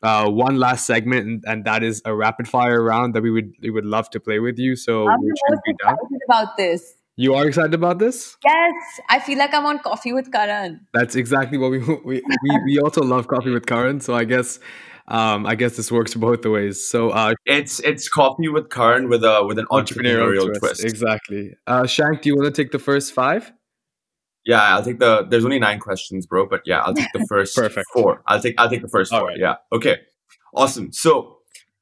uh, 0.02 0.28
one 0.30 0.58
last 0.58 0.86
segment, 0.86 1.26
and, 1.26 1.44
and 1.46 1.64
that 1.64 1.82
is 1.82 2.02
a 2.04 2.14
rapid 2.14 2.48
fire 2.48 2.82
round 2.82 3.14
that 3.14 3.22
we 3.22 3.30
would 3.30 3.52
we 3.62 3.70
would 3.70 3.84
love 3.84 4.10
to 4.10 4.20
play 4.20 4.38
with 4.38 4.58
you. 4.58 4.76
So 4.76 5.08
I'm 5.08 5.20
would 5.20 5.26
you 5.26 5.34
most 5.50 5.62
be 5.64 5.72
excited 5.72 6.20
about 6.28 6.56
this. 6.56 6.94
You 7.18 7.34
are 7.34 7.46
excited 7.46 7.72
about 7.72 7.98
this? 7.98 8.36
Yes, 8.44 8.74
I 9.08 9.20
feel 9.20 9.38
like 9.38 9.54
I'm 9.54 9.64
on 9.64 9.78
Koffee 9.78 10.14
with 10.14 10.30
Karan. 10.30 10.86
That's 10.92 11.16
exactly 11.16 11.56
what 11.56 11.70
we 11.70 11.78
we 12.04 12.22
we, 12.42 12.58
we 12.66 12.78
also 12.78 13.02
love 13.02 13.26
Koffee 13.26 13.52
with 13.52 13.66
Karan. 13.66 14.00
So 14.00 14.14
I 14.14 14.24
guess 14.24 14.58
um, 15.08 15.46
I 15.46 15.54
guess 15.54 15.76
this 15.76 15.90
works 15.90 16.14
both 16.14 16.42
the 16.42 16.50
ways. 16.50 16.86
So 16.86 17.10
uh, 17.10 17.34
it's 17.46 17.80
it's 17.80 18.08
Koffee 18.08 18.52
with 18.52 18.70
Karan 18.70 19.08
with 19.08 19.24
a 19.24 19.44
with 19.46 19.58
an 19.58 19.66
entrepreneurial, 19.70 20.58
twist. 20.58 20.84
exactly. 20.84 21.54
Uh, 21.66 21.86
Shank, 21.86 22.22
do 22.22 22.28
you 22.28 22.36
want 22.36 22.54
to 22.54 22.62
take 22.62 22.72
the 22.72 22.78
first 22.78 23.12
five? 23.12 23.52
Yeah, 24.46 24.62
I'll 24.76 24.82
take 24.84 25.00
the. 25.00 25.26
There's 25.28 25.44
only 25.44 25.58
nine 25.58 25.80
questions, 25.80 26.24
bro. 26.26 26.46
But 26.46 26.62
yeah, 26.64 26.78
I'll 26.80 26.94
take 26.94 27.12
the 27.12 27.26
first 27.28 27.56
Perfect. 27.56 27.86
four. 27.92 28.22
I'll 28.26 28.40
take. 28.40 28.54
I'll 28.58 28.70
take 28.70 28.82
the 28.82 28.88
first 28.88 29.12
All 29.12 29.20
four. 29.20 29.28
right. 29.28 29.38
Yeah. 29.38 29.56
Okay. 29.72 29.98
Awesome. 30.54 30.92
So, 30.92 31.38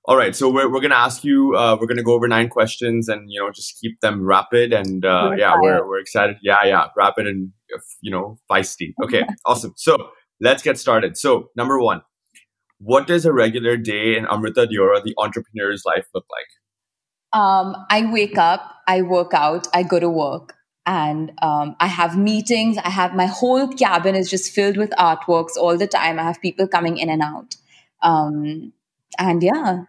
all 0.06 0.16
right. 0.16 0.34
So 0.34 0.50
we're 0.50 0.72
we're 0.72 0.80
gonna 0.80 0.94
ask 0.94 1.22
you. 1.24 1.54
Uh, 1.54 1.76
we're 1.78 1.86
gonna 1.86 2.02
go 2.02 2.14
over 2.14 2.26
nine 2.26 2.48
questions, 2.48 3.08
and 3.08 3.30
you 3.30 3.38
know, 3.40 3.50
just 3.50 3.78
keep 3.80 4.00
them 4.00 4.24
rapid. 4.24 4.72
And 4.72 5.04
uh, 5.04 5.26
Rapid 5.30 5.38
yeah, 5.40 5.50
fire. 5.52 5.60
we're 5.62 5.88
we're 5.88 5.98
excited. 6.00 6.36
Yeah, 6.42 6.64
yeah, 6.64 6.86
rapid 6.96 7.26
and 7.26 7.52
uh, 7.74 7.78
you 8.00 8.10
know, 8.10 8.38
feisty. 8.50 8.94
Okay. 9.04 9.24
awesome. 9.46 9.74
So 9.76 9.96
let's 10.40 10.62
get 10.62 10.78
started. 10.78 11.18
So 11.18 11.50
number 11.56 11.78
one, 11.80 12.00
what 12.78 13.06
does 13.06 13.26
a 13.26 13.32
regular 13.32 13.76
day 13.76 14.16
in 14.16 14.24
Amrita 14.26 14.66
Deora, 14.66 15.02
the 15.04 15.14
entrepreneur's 15.18 15.82
life, 15.84 16.06
look 16.14 16.24
like? 16.30 17.40
Um, 17.40 17.74
I 17.90 18.10
wake 18.12 18.38
up, 18.38 18.60
I 18.86 19.02
work 19.02 19.34
out, 19.34 19.66
I 19.74 19.82
go 19.82 19.98
to 19.98 20.08
work, 20.08 20.53
and 20.86 21.32
um, 21.42 21.76
I 21.80 21.86
have 21.86 22.16
meetings. 22.18 22.78
I 22.78 22.90
have 22.90 23.14
my 23.14 23.26
whole 23.26 23.68
cabin 23.68 24.14
is 24.14 24.30
just 24.30 24.52
filled 24.52 24.76
with 24.76 24.90
artworks 24.90 25.56
all 25.56 25.76
the 25.78 25.86
time. 25.86 26.18
I 26.18 26.22
have 26.22 26.40
people 26.40 26.68
coming 26.68 26.98
in 26.98 27.08
and 27.08 27.22
out. 27.22 27.56
Um, 28.02 28.72
and 29.18 29.42
yeah, 29.42 29.84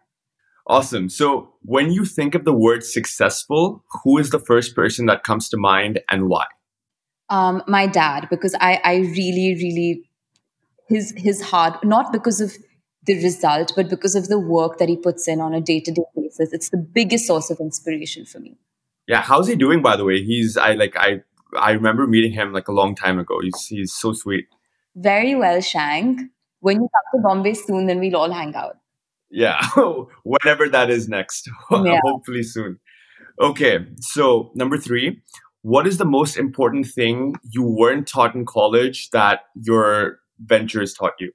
Awesome. 0.67 1.10
So 1.10 1.53
when 1.62 1.91
you 1.91 2.05
think 2.05 2.34
of 2.34 2.43
the 2.43 2.53
word 2.53 2.84
successful, 2.84 3.84
who 4.03 4.17
is 4.17 4.31
the 4.31 4.39
first 4.39 4.75
person 4.75 5.05
that 5.05 5.23
comes 5.23 5.47
to 5.49 5.58
mind 5.58 5.99
and 6.10 6.27
why? 6.27 6.45
um, 7.29 7.63
my 7.67 7.88
dad, 7.88 8.27
because 8.29 8.55
I, 8.60 8.79
I 8.84 8.95
really, 8.97 9.55
really, 9.55 10.10
his 10.88 11.13
his 11.17 11.41
heart, 11.41 11.84
not 11.84 12.12
because 12.12 12.41
of 12.41 12.53
the 13.05 13.15
result, 13.23 13.73
but 13.75 13.89
because 13.89 14.15
of 14.15 14.27
the 14.27 14.39
work 14.39 14.77
that 14.77 14.89
he 14.89 14.97
puts 14.97 15.27
in 15.27 15.41
on 15.41 15.53
a 15.53 15.62
day 15.62 15.79
to 15.79 15.91
day 15.91 16.03
basis. 16.15 16.53
It's 16.53 16.69
the 16.69 16.77
biggest 16.77 17.25
source 17.25 17.49
of 17.49 17.60
inspiration 17.60 18.25
for 18.25 18.39
me. 18.39 18.58
Yeah, 19.08 19.22
how's 19.22 19.48
he 19.48 19.56
doing 19.56 19.82
by 19.82 19.96
the 19.96 20.06
way? 20.06 20.24
He's 20.24 20.58
I 20.58 20.74
like 20.74 20.96
I 20.98 21.22
I 21.58 21.72
remember 21.72 22.08
meeting 22.08 22.32
him 22.32 22.54
like 22.54 22.68
a 22.68 22.74
long 22.74 22.96
time 22.96 23.20
ago. 23.20 23.39
He's 23.41 23.65
he's 23.68 23.94
so 23.94 24.13
sweet. 24.13 24.48
Very 24.96 25.36
well, 25.36 25.62
Shank. 25.62 26.22
When 26.60 26.78
you 26.78 26.89
come 26.94 27.20
to 27.20 27.28
Bombay 27.28 27.54
soon, 27.54 27.86
then 27.86 28.00
we'll 28.00 28.15
all 28.15 28.32
hang 28.32 28.56
out. 28.56 28.78
Yeah. 29.30 29.62
whatever 30.24 30.70
that 30.70 30.89
is 30.89 31.08
next. 31.08 31.50
Yeah. 31.72 32.00
Hopefully 32.04 32.44
soon. 32.44 32.80
Okay, 33.39 33.80
so 34.00 34.52
number 34.56 34.78
three, 34.78 35.22
what 35.62 35.86
is 35.86 35.98
the 35.98 36.06
most 36.06 36.38
important 36.38 36.88
thing 36.88 37.36
you 37.52 37.63
weren't 37.63 38.08
taught 38.08 38.34
in 38.34 38.46
college 38.46 39.10
that 39.10 39.41
your 39.56 40.20
ventures 40.39 40.94
taught 40.94 41.13
you? 41.20 41.32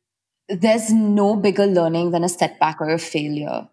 There's 0.49 0.91
no 0.93 1.37
bigger 1.37 1.67
learning 1.67 2.13
than 2.13 2.25
a 2.25 2.29
setback 2.29 2.81
or 2.81 2.89
a 2.89 2.99
failure. 2.99 3.69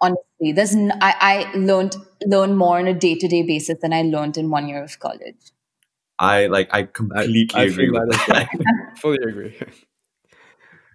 Honestly, 0.00 0.52
there's 0.52 0.74
n- 0.74 0.96
I, 1.00 1.48
I 1.52 1.56
learned 1.56 1.96
learn 2.26 2.56
more 2.56 2.78
on 2.78 2.86
a 2.86 2.94
day 2.94 3.14
to 3.14 3.28
day 3.28 3.42
basis 3.42 3.78
than 3.80 3.92
I 3.92 4.02
learned 4.02 4.36
in 4.36 4.50
one 4.50 4.68
year 4.68 4.82
of 4.82 4.98
college. 4.98 5.52
I 6.18 6.46
like 6.46 6.68
I 6.72 6.84
completely 6.84 7.48
I, 7.54 7.62
I 7.62 7.64
agree 7.64 7.90
with 7.90 8.02
that. 8.26 8.48
Fully 8.98 9.18
agree. 9.22 9.56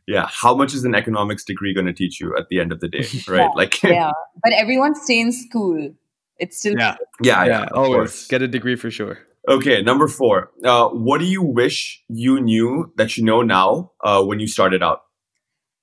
Yeah, 0.06 0.28
how 0.30 0.54
much 0.54 0.74
is 0.74 0.84
an 0.84 0.96
economics 0.96 1.46
degree 1.46 1.74
going 1.74 1.86
to 1.86 1.94
teach 1.94 2.20
you 2.20 2.36
at 2.38 2.50
the 2.50 2.60
end 2.60 2.74
of 2.74 2.82
the 2.82 2.90
day, 2.90 3.06
right? 3.28 3.40
yeah, 3.40 3.50
like 3.56 3.82
yeah, 3.84 4.12
but 4.44 4.52
everyone 4.54 4.96
stay 4.96 5.20
in 5.20 5.32
school. 5.32 5.94
It's 6.40 6.58
still 6.58 6.76
yeah, 6.78 6.96
yeah, 7.22 7.46
yeah. 7.46 7.46
yeah 7.46 7.68
always 7.74 7.98
course. 7.98 8.28
get 8.28 8.42
a 8.42 8.48
degree 8.48 8.76
for 8.76 8.92
sure. 8.92 9.20
Okay, 9.48 9.82
number 9.82 10.08
four. 10.08 10.52
Uh, 10.64 10.90
what 10.90 11.20
do 11.20 11.26
you 11.26 11.42
wish 11.42 12.04
you 12.10 12.42
knew 12.42 12.92
that 12.98 13.18
you 13.18 13.24
know 13.24 13.42
now 13.42 13.92
uh, 14.04 14.24
when 14.24 14.40
you 14.40 14.48
started 14.48 14.84
out? 14.84 15.04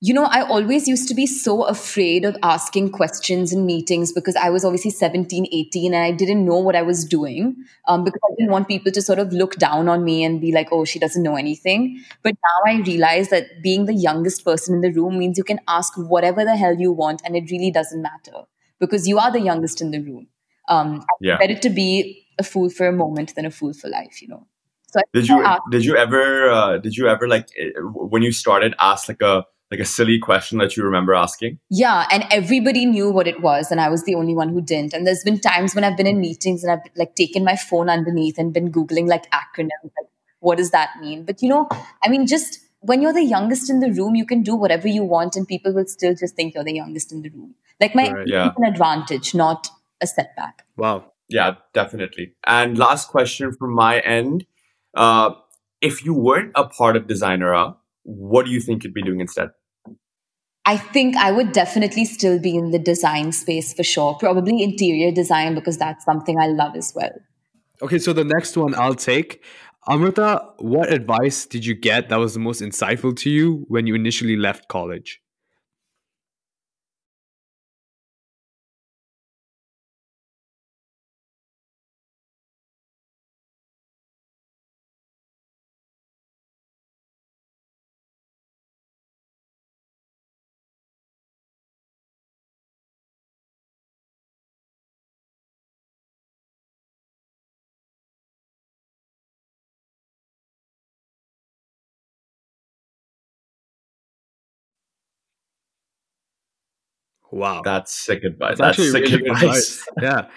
You 0.03 0.15
know, 0.15 0.25
I 0.25 0.41
always 0.43 0.89
used 0.89 1.09
to 1.09 1.15
be 1.15 1.27
so 1.27 1.65
afraid 1.65 2.25
of 2.25 2.35
asking 2.43 2.93
questions 2.93 3.53
in 3.53 3.67
meetings 3.67 4.13
because 4.13 4.35
I 4.35 4.49
was 4.49 4.65
obviously 4.65 4.91
17, 4.91 5.47
18, 5.53 5.93
and 5.93 6.03
I 6.03 6.11
didn't 6.11 6.47
know 6.47 6.57
what 6.57 6.75
I 6.75 6.81
was 6.81 7.05
doing 7.05 7.55
um, 7.87 8.05
because 8.05 8.21
I 8.25 8.35
didn't 8.39 8.51
want 8.51 8.67
people 8.67 8.91
to 8.93 9.03
sort 9.03 9.19
of 9.19 9.31
look 9.35 9.57
down 9.57 9.89
on 9.89 10.03
me 10.03 10.25
and 10.25 10.41
be 10.41 10.53
like, 10.53 10.69
oh, 10.73 10.87
she 10.87 10.99
doesn't 10.99 11.23
know 11.23 11.37
anything. 11.37 12.03
But 12.23 12.33
now 12.33 12.73
I 12.73 12.81
realize 12.81 13.29
that 13.29 13.63
being 13.63 13.85
the 13.85 13.93
youngest 13.93 14.43
person 14.43 14.75
in 14.75 14.81
the 14.81 14.91
room 14.91 15.19
means 15.19 15.37
you 15.37 15.45
can 15.45 15.61
ask 15.69 15.93
whatever 15.97 16.45
the 16.45 16.57
hell 16.57 16.75
you 16.79 16.93
want, 16.93 17.21
and 17.27 17.37
it 17.37 17.51
really 17.51 17.71
doesn't 17.71 18.01
matter 18.01 18.45
because 18.79 19.07
you 19.07 19.19
are 19.19 19.31
the 19.31 19.41
youngest 19.41 19.83
in 19.83 19.91
the 19.91 20.01
room. 20.01 20.29
Um, 20.71 21.05
yeah. 21.21 21.37
Better 21.37 21.57
to 21.57 21.69
be 21.69 22.27
a 22.39 22.43
fool 22.43 22.71
for 22.71 22.87
a 22.87 22.93
moment 22.93 23.35
than 23.35 23.45
a 23.45 23.51
fool 23.51 23.75
for 23.75 23.89
life, 23.89 24.23
you 24.23 24.29
know. 24.29 24.47
So 24.89 25.01
did 25.13 25.29
you 25.29 25.45
did 25.71 25.85
you 25.85 25.97
ever 25.97 26.51
uh, 26.51 26.79
did 26.79 26.97
you 26.97 27.07
ever 27.07 27.29
like 27.29 27.49
eh, 27.59 27.69
when 27.81 28.23
you 28.23 28.33
started 28.33 28.75
ask 28.81 29.09
like 29.09 29.21
a 29.21 29.45
like 29.71 29.81
a 29.81 29.85
silly 29.85 30.19
question 30.19 30.59
that 30.59 30.77
you 30.77 30.83
remember 30.83 31.15
asking? 31.15 31.59
Yeah, 31.71 32.07
and 32.11 32.25
everybody 32.31 32.87
knew 32.87 33.11
what 33.11 33.29
it 33.29 33.41
was, 33.41 33.71
and 33.71 33.81
I 33.81 33.89
was 33.89 34.05
the 34.05 34.15
only 34.15 34.35
one 34.35 34.49
who 34.49 34.61
didn't. 34.61 34.93
And 34.93 35.07
there's 35.07 35.23
been 35.23 35.39
times 35.39 35.75
when 35.75 35.85
I've 35.85 35.97
been 35.97 36.07
in 36.07 36.21
meetings 36.21 36.65
and 36.65 36.73
I've 36.73 36.91
like 36.97 37.15
taken 37.15 37.45
my 37.45 37.57
phone 37.57 37.89
underneath 37.89 38.39
and 38.39 38.53
been 38.53 38.73
googling 38.73 39.09
like 39.09 39.31
acronyms, 39.31 39.69
like 39.85 40.09
what 40.41 40.59
does 40.59 40.71
that 40.71 40.91
mean? 41.01 41.25
But 41.25 41.41
you 41.43 41.49
know, 41.49 41.69
I 42.03 42.09
mean, 42.09 42.27
just 42.27 42.59
when 42.81 43.01
you're 43.01 43.13
the 43.13 43.23
youngest 43.23 43.71
in 43.71 43.81
the 43.81 43.93
room, 43.93 44.15
you 44.15 44.27
can 44.27 44.43
do 44.43 44.57
whatever 44.57 44.89
you 44.89 45.05
want, 45.05 45.37
and 45.37 45.47
people 45.47 45.73
will 45.73 45.87
still 45.87 46.15
just 46.15 46.35
think 46.35 46.55
you're 46.55 46.65
the 46.65 46.75
youngest 46.75 47.13
in 47.13 47.23
the 47.23 47.31
room. 47.31 47.55
Like 47.81 47.95
my 47.95 48.11
right, 48.11 48.27
yeah. 48.27 48.51
an 48.57 48.65
advantage, 48.65 49.35
not 49.35 49.69
a 50.01 50.07
setback. 50.07 50.65
Wow. 50.77 51.13
Yeah, 51.29 51.55
definitely. 51.73 52.35
And 52.45 52.77
last 52.77 53.09
question 53.09 53.53
from 53.53 53.73
my 53.73 54.01
end: 54.01 54.47
uh, 54.95 55.31
If 55.81 56.05
you 56.05 56.13
weren't 56.13 56.51
a 56.57 56.65
part 56.65 56.97
of 56.97 57.07
Designera, 57.07 57.77
what 58.03 58.47
do 58.47 58.51
you 58.51 58.61
think 58.61 58.83
you'd 58.83 58.95
be 58.95 59.03
doing 59.03 59.21
instead? 59.21 59.51
I 60.71 60.77
think 60.77 61.17
I 61.17 61.33
would 61.33 61.51
definitely 61.51 62.05
still 62.05 62.39
be 62.39 62.55
in 62.55 62.71
the 62.71 62.79
design 62.79 63.33
space 63.33 63.73
for 63.75 63.83
sure. 63.83 64.15
Probably 64.15 64.63
interior 64.63 65.11
design 65.11 65.57
because 65.57 65.77
that's 65.79 66.05
something 66.05 66.39
I 66.39 66.47
love 66.47 66.77
as 66.77 66.93
well. 66.95 67.11
Okay, 67.83 67.99
so 67.99 68.13
the 68.13 68.23
next 68.23 68.57
one 68.57 68.77
I'll 68.77 68.95
take. 68.95 69.43
Amrita, 69.89 70.45
what 70.59 70.93
advice 70.93 71.45
did 71.45 71.67
you 71.67 71.75
get 71.75 72.09
that 72.09 72.21
was 72.21 72.35
the 72.35 72.39
most 72.39 72.63
insightful 72.63 73.17
to 73.17 73.31
you 73.31 73.65
when 73.67 73.89
you 73.89 73.97
initially 73.97 74.37
left 74.37 74.69
college? 74.69 75.21
Wow. 107.33 107.63
That's 107.65 107.93
sick 107.93 108.25
advice. 108.25 108.59
That's, 108.59 108.77
That's 108.77 108.93
sick 108.93 109.03
really 109.05 109.29
advice. 109.29 109.85
advice. 109.89 109.89
yeah. 110.03 110.29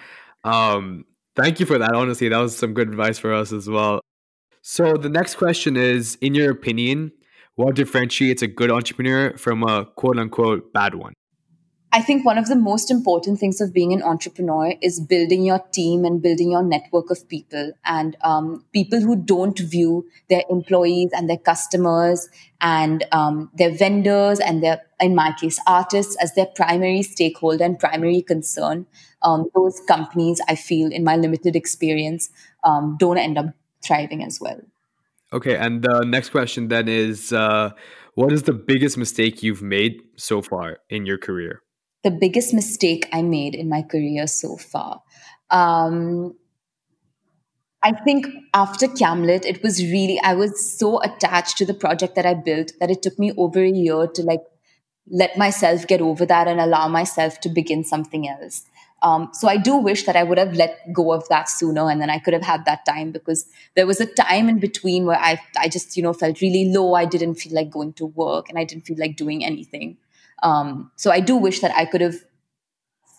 Um, 0.44 1.04
thank 1.36 1.60
you 1.60 1.66
for 1.66 1.78
that. 1.78 1.94
Honestly, 1.94 2.28
that 2.28 2.38
was 2.38 2.56
some 2.56 2.74
good 2.74 2.88
advice 2.88 3.18
for 3.18 3.32
us 3.32 3.52
as 3.52 3.68
well. 3.68 4.00
So 4.62 4.96
the 4.96 5.08
next 5.08 5.34
question 5.34 5.76
is, 5.76 6.16
in 6.20 6.34
your 6.34 6.50
opinion, 6.50 7.12
what 7.56 7.74
differentiates 7.74 8.42
a 8.42 8.46
good 8.46 8.70
entrepreneur 8.70 9.36
from 9.36 9.62
a 9.62 9.84
quote 9.96 10.18
unquote 10.18 10.72
bad 10.72 10.94
one? 10.94 11.12
I 11.94 12.02
think 12.02 12.24
one 12.24 12.38
of 12.38 12.46
the 12.46 12.56
most 12.56 12.90
important 12.90 13.38
things 13.38 13.60
of 13.60 13.72
being 13.72 13.92
an 13.92 14.02
entrepreneur 14.02 14.74
is 14.82 14.98
building 14.98 15.44
your 15.44 15.60
team 15.72 16.04
and 16.04 16.20
building 16.20 16.50
your 16.50 16.64
network 16.64 17.08
of 17.08 17.28
people 17.28 17.70
and 17.84 18.16
um, 18.22 18.64
people 18.72 19.00
who 19.00 19.14
don't 19.14 19.56
view 19.56 20.04
their 20.28 20.42
employees 20.50 21.10
and 21.12 21.30
their 21.30 21.38
customers 21.38 22.28
and 22.60 23.04
um, 23.12 23.48
their 23.54 23.70
vendors 23.70 24.40
and 24.40 24.60
their, 24.60 24.82
in 24.98 25.14
my 25.14 25.36
case, 25.40 25.60
artists 25.68 26.16
as 26.20 26.34
their 26.34 26.46
primary 26.46 27.04
stakeholder 27.04 27.62
and 27.62 27.78
primary 27.78 28.22
concern. 28.22 28.86
Um, 29.22 29.48
those 29.54 29.80
companies, 29.86 30.40
I 30.48 30.56
feel, 30.56 30.90
in 30.90 31.04
my 31.04 31.14
limited 31.14 31.54
experience, 31.54 32.28
um, 32.64 32.96
don't 32.98 33.18
end 33.18 33.38
up 33.38 33.54
thriving 33.84 34.24
as 34.24 34.40
well. 34.40 34.60
Okay, 35.32 35.56
and 35.56 35.80
the 35.80 36.02
next 36.02 36.30
question 36.30 36.66
then 36.66 36.88
is 36.88 37.32
uh, 37.32 37.70
what 38.14 38.32
is 38.32 38.42
the 38.42 38.52
biggest 38.52 38.98
mistake 38.98 39.44
you've 39.44 39.62
made 39.62 40.02
so 40.16 40.42
far 40.42 40.78
in 40.90 41.06
your 41.06 41.18
career? 41.18 41.60
The 42.04 42.10
biggest 42.10 42.54
mistake 42.54 43.08
I 43.12 43.22
made 43.22 43.54
in 43.54 43.68
my 43.68 43.82
career 43.82 44.26
so 44.26 44.56
far. 44.56 45.02
Um, 45.50 46.36
I 47.82 47.92
think 47.92 48.26
after 48.54 48.88
Camlet, 48.88 49.44
it 49.44 49.62
was 49.62 49.82
really, 49.82 50.20
I 50.22 50.34
was 50.34 50.78
so 50.78 51.02
attached 51.02 51.58
to 51.58 51.66
the 51.66 51.74
project 51.74 52.14
that 52.14 52.24
I 52.24 52.34
built 52.34 52.72
that 52.80 52.90
it 52.90 53.02
took 53.02 53.18
me 53.18 53.32
over 53.36 53.62
a 53.62 53.70
year 53.70 54.06
to 54.06 54.22
like 54.22 54.42
let 55.10 55.36
myself 55.36 55.86
get 55.86 56.00
over 56.00 56.24
that 56.24 56.48
and 56.48 56.60
allow 56.60 56.88
myself 56.88 57.40
to 57.40 57.48
begin 57.48 57.84
something 57.84 58.28
else. 58.28 58.64
Um, 59.02 59.28
so 59.34 59.48
I 59.48 59.58
do 59.58 59.76
wish 59.76 60.04
that 60.04 60.16
I 60.16 60.22
would 60.22 60.38
have 60.38 60.54
let 60.54 60.90
go 60.94 61.12
of 61.12 61.28
that 61.28 61.50
sooner 61.50 61.90
and 61.90 62.00
then 62.00 62.08
I 62.08 62.18
could 62.18 62.32
have 62.32 62.42
had 62.42 62.64
that 62.64 62.86
time 62.86 63.12
because 63.12 63.46
there 63.76 63.86
was 63.86 64.00
a 64.00 64.06
time 64.06 64.48
in 64.48 64.60
between 64.60 65.04
where 65.04 65.18
I, 65.18 65.38
I 65.58 65.68
just, 65.68 65.94
you 65.94 66.02
know, 66.02 66.14
felt 66.14 66.40
really 66.40 66.70
low. 66.70 66.94
I 66.94 67.04
didn't 67.04 67.34
feel 67.34 67.54
like 67.54 67.70
going 67.70 67.92
to 67.94 68.06
work 68.06 68.48
and 68.48 68.58
I 68.58 68.64
didn't 68.64 68.86
feel 68.86 68.96
like 68.98 69.16
doing 69.16 69.44
anything. 69.44 69.98
Um, 70.44 70.92
so 70.96 71.10
I 71.10 71.20
do 71.20 71.36
wish 71.36 71.60
that 71.60 71.76
I 71.76 71.86
could 71.86 72.00
have 72.00 72.16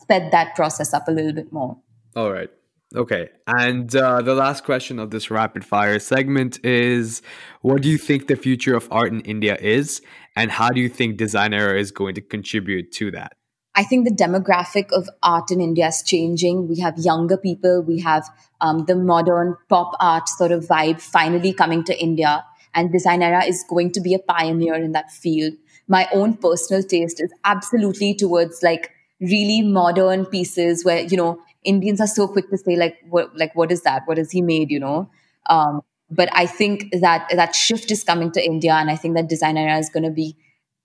sped 0.02 0.32
that 0.32 0.56
process 0.56 0.94
up 0.94 1.08
a 1.08 1.12
little 1.12 1.34
bit 1.34 1.52
more. 1.52 1.78
All 2.16 2.32
right. 2.32 2.50
Okay. 2.96 3.30
And 3.48 3.94
uh, 3.94 4.22
the 4.22 4.36
last 4.36 4.64
question 4.64 5.00
of 5.00 5.10
this 5.10 5.30
rapid 5.30 5.66
fire 5.66 6.00
segment 6.00 6.64
is 6.64 7.22
What 7.62 7.82
do 7.82 7.90
you 7.90 7.98
think 7.98 8.28
the 8.28 8.36
future 8.36 8.76
of 8.76 8.88
art 8.92 9.12
in 9.12 9.22
India 9.22 9.58
is? 9.60 10.02
And 10.36 10.52
how 10.52 10.70
do 10.70 10.80
you 10.80 10.88
think 10.90 11.20
Designera 11.20 11.78
is 11.78 11.92
going 11.92 12.16
to 12.16 12.22
contribute 12.22 12.92
to 12.94 13.12
that? 13.12 13.34
I 13.78 13.84
think 13.84 14.08
the 14.08 14.16
demographic 14.16 14.92
of 14.94 15.10
art 15.22 15.52
in 15.52 15.60
India 15.60 15.88
is 15.88 16.02
changing. 16.02 16.70
We 16.70 16.80
have 16.80 16.98
younger 16.98 17.36
people, 17.38 17.82
we 17.82 18.00
have 18.00 18.26
um, 18.62 18.86
the 18.86 18.96
modern 18.96 19.58
pop 19.68 19.92
art 20.00 20.30
sort 20.30 20.52
of 20.52 20.66
vibe 20.66 21.02
finally 21.02 21.52
coming 21.52 21.84
to 21.86 22.02
India. 22.02 22.46
And 22.74 22.94
Designera 22.94 23.48
is 23.48 23.66
going 23.68 23.92
to 23.94 24.02
be 24.02 24.14
a 24.14 24.20
pioneer 24.20 24.76
in 24.76 24.94
that 24.94 25.12
field 25.12 25.54
my 25.88 26.08
own 26.14 26.36
personal 26.38 26.84
taste 26.84 27.22
is 27.22 27.32
absolutely 27.44 28.14
towards 28.14 28.64
like 28.64 28.92
really 29.20 29.62
modern 29.62 30.26
pieces 30.26 30.84
where 30.84 31.02
you 31.02 31.18
know 31.18 31.42
Indians 31.64 32.02
are 32.02 32.08
so 32.08 32.28
quick 32.28 32.50
to 32.50 32.58
say 32.58 32.76
like 32.76 32.98
what 33.10 33.36
like 33.38 33.56
what 33.56 33.72
is 33.72 33.82
that? 33.84 34.04
What 34.06 34.18
has 34.18 34.32
he 34.32 34.42
made? 34.42 34.72
You 34.72 34.80
know. 34.80 35.10
Um, 35.48 35.82
but 36.10 36.30
I 36.34 36.46
think 36.46 36.92
that 37.02 37.28
that 37.32 37.56
shift 37.56 37.92
is 37.92 38.04
coming 38.04 38.32
to 38.32 38.44
India, 38.44 38.74
and 38.74 38.90
I 38.90 38.96
think 38.96 39.16
that 39.16 39.30
Designera 39.30 39.80
is 39.80 39.90
going 39.90 40.04
to 40.04 40.12
be 40.12 40.38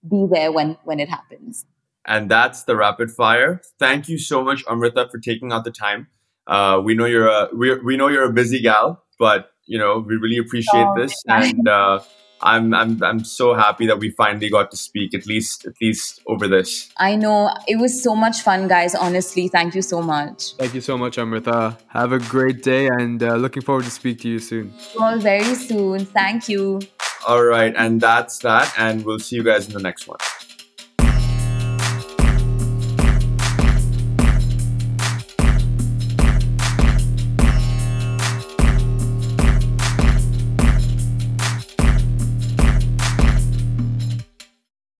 be 0.09 0.27
there 0.31 0.53
when 0.53 0.77
when 0.85 1.01
it 1.01 1.09
happens. 1.09 1.67
And 2.07 2.31
that's 2.31 2.65
the 2.65 2.77
rapid 2.77 3.11
fire. 3.11 3.61
Thank 3.79 4.09
you 4.09 4.19
so 4.19 4.43
much, 4.43 4.65
Amrita, 4.69 5.09
for 5.11 5.19
taking 5.19 5.53
out 5.53 5.65
the 5.65 5.71
time. 5.71 6.09
Uh, 6.47 6.81
we 6.83 6.95
know 6.95 7.05
you're 7.05 7.29
a 7.29 7.49
we, 7.55 7.79
we 7.81 7.97
know 7.97 8.09
you're 8.09 8.25
a 8.25 8.33
busy 8.33 8.61
gal, 8.61 9.05
but 9.19 9.51
you 9.67 9.79
know 9.79 9.99
we 9.99 10.17
really 10.17 10.39
appreciate 10.39 10.87
oh, 10.87 10.95
this, 10.97 11.23
and 11.29 11.69
uh, 11.69 12.01
I'm 12.43 12.73
I'm 12.75 13.03
I'm 13.03 13.25
so 13.25 13.55
happy 13.55 13.87
that 13.87 13.99
we 13.99 14.11
finally 14.11 14.49
got 14.49 14.71
to 14.71 14.77
speak 14.77 15.15
at 15.15 15.27
least 15.27 15.67
at 15.67 15.75
least 15.81 16.21
over 16.27 16.49
this. 16.49 16.91
I 16.97 17.17
know 17.17 17.51
it 17.67 17.77
was 17.77 18.03
so 18.03 18.15
much 18.15 18.43
fun, 18.43 18.69
guys. 18.69 18.95
Honestly, 18.95 19.49
thank 19.49 19.75
you 19.75 19.83
so 19.83 20.01
much. 20.03 20.55
Thank 20.55 20.75
you 20.75 20.81
so 20.81 20.97
much, 20.97 21.19
Amrita. 21.19 21.77
Have 21.89 22.13
a 22.13 22.19
great 22.19 22.63
day, 22.63 22.87
and 22.87 23.23
uh, 23.23 23.37
looking 23.37 23.63
forward 23.63 23.85
to 23.85 23.91
speak 23.91 24.21
to 24.21 24.29
you 24.29 24.39
soon. 24.39 24.73
Well, 24.99 25.19
very 25.19 25.55
soon. 25.55 26.07
Thank 26.07 26.49
you. 26.49 26.81
All 27.29 27.45
right, 27.45 27.75
and 27.77 28.01
that's 28.01 28.39
that, 28.39 28.73
and 28.79 29.05
we'll 29.05 29.19
see 29.19 29.37
you 29.37 29.45
guys 29.45 29.67
in 29.67 29.75
the 29.75 29.81
next 29.81 30.09
one. 30.09 30.19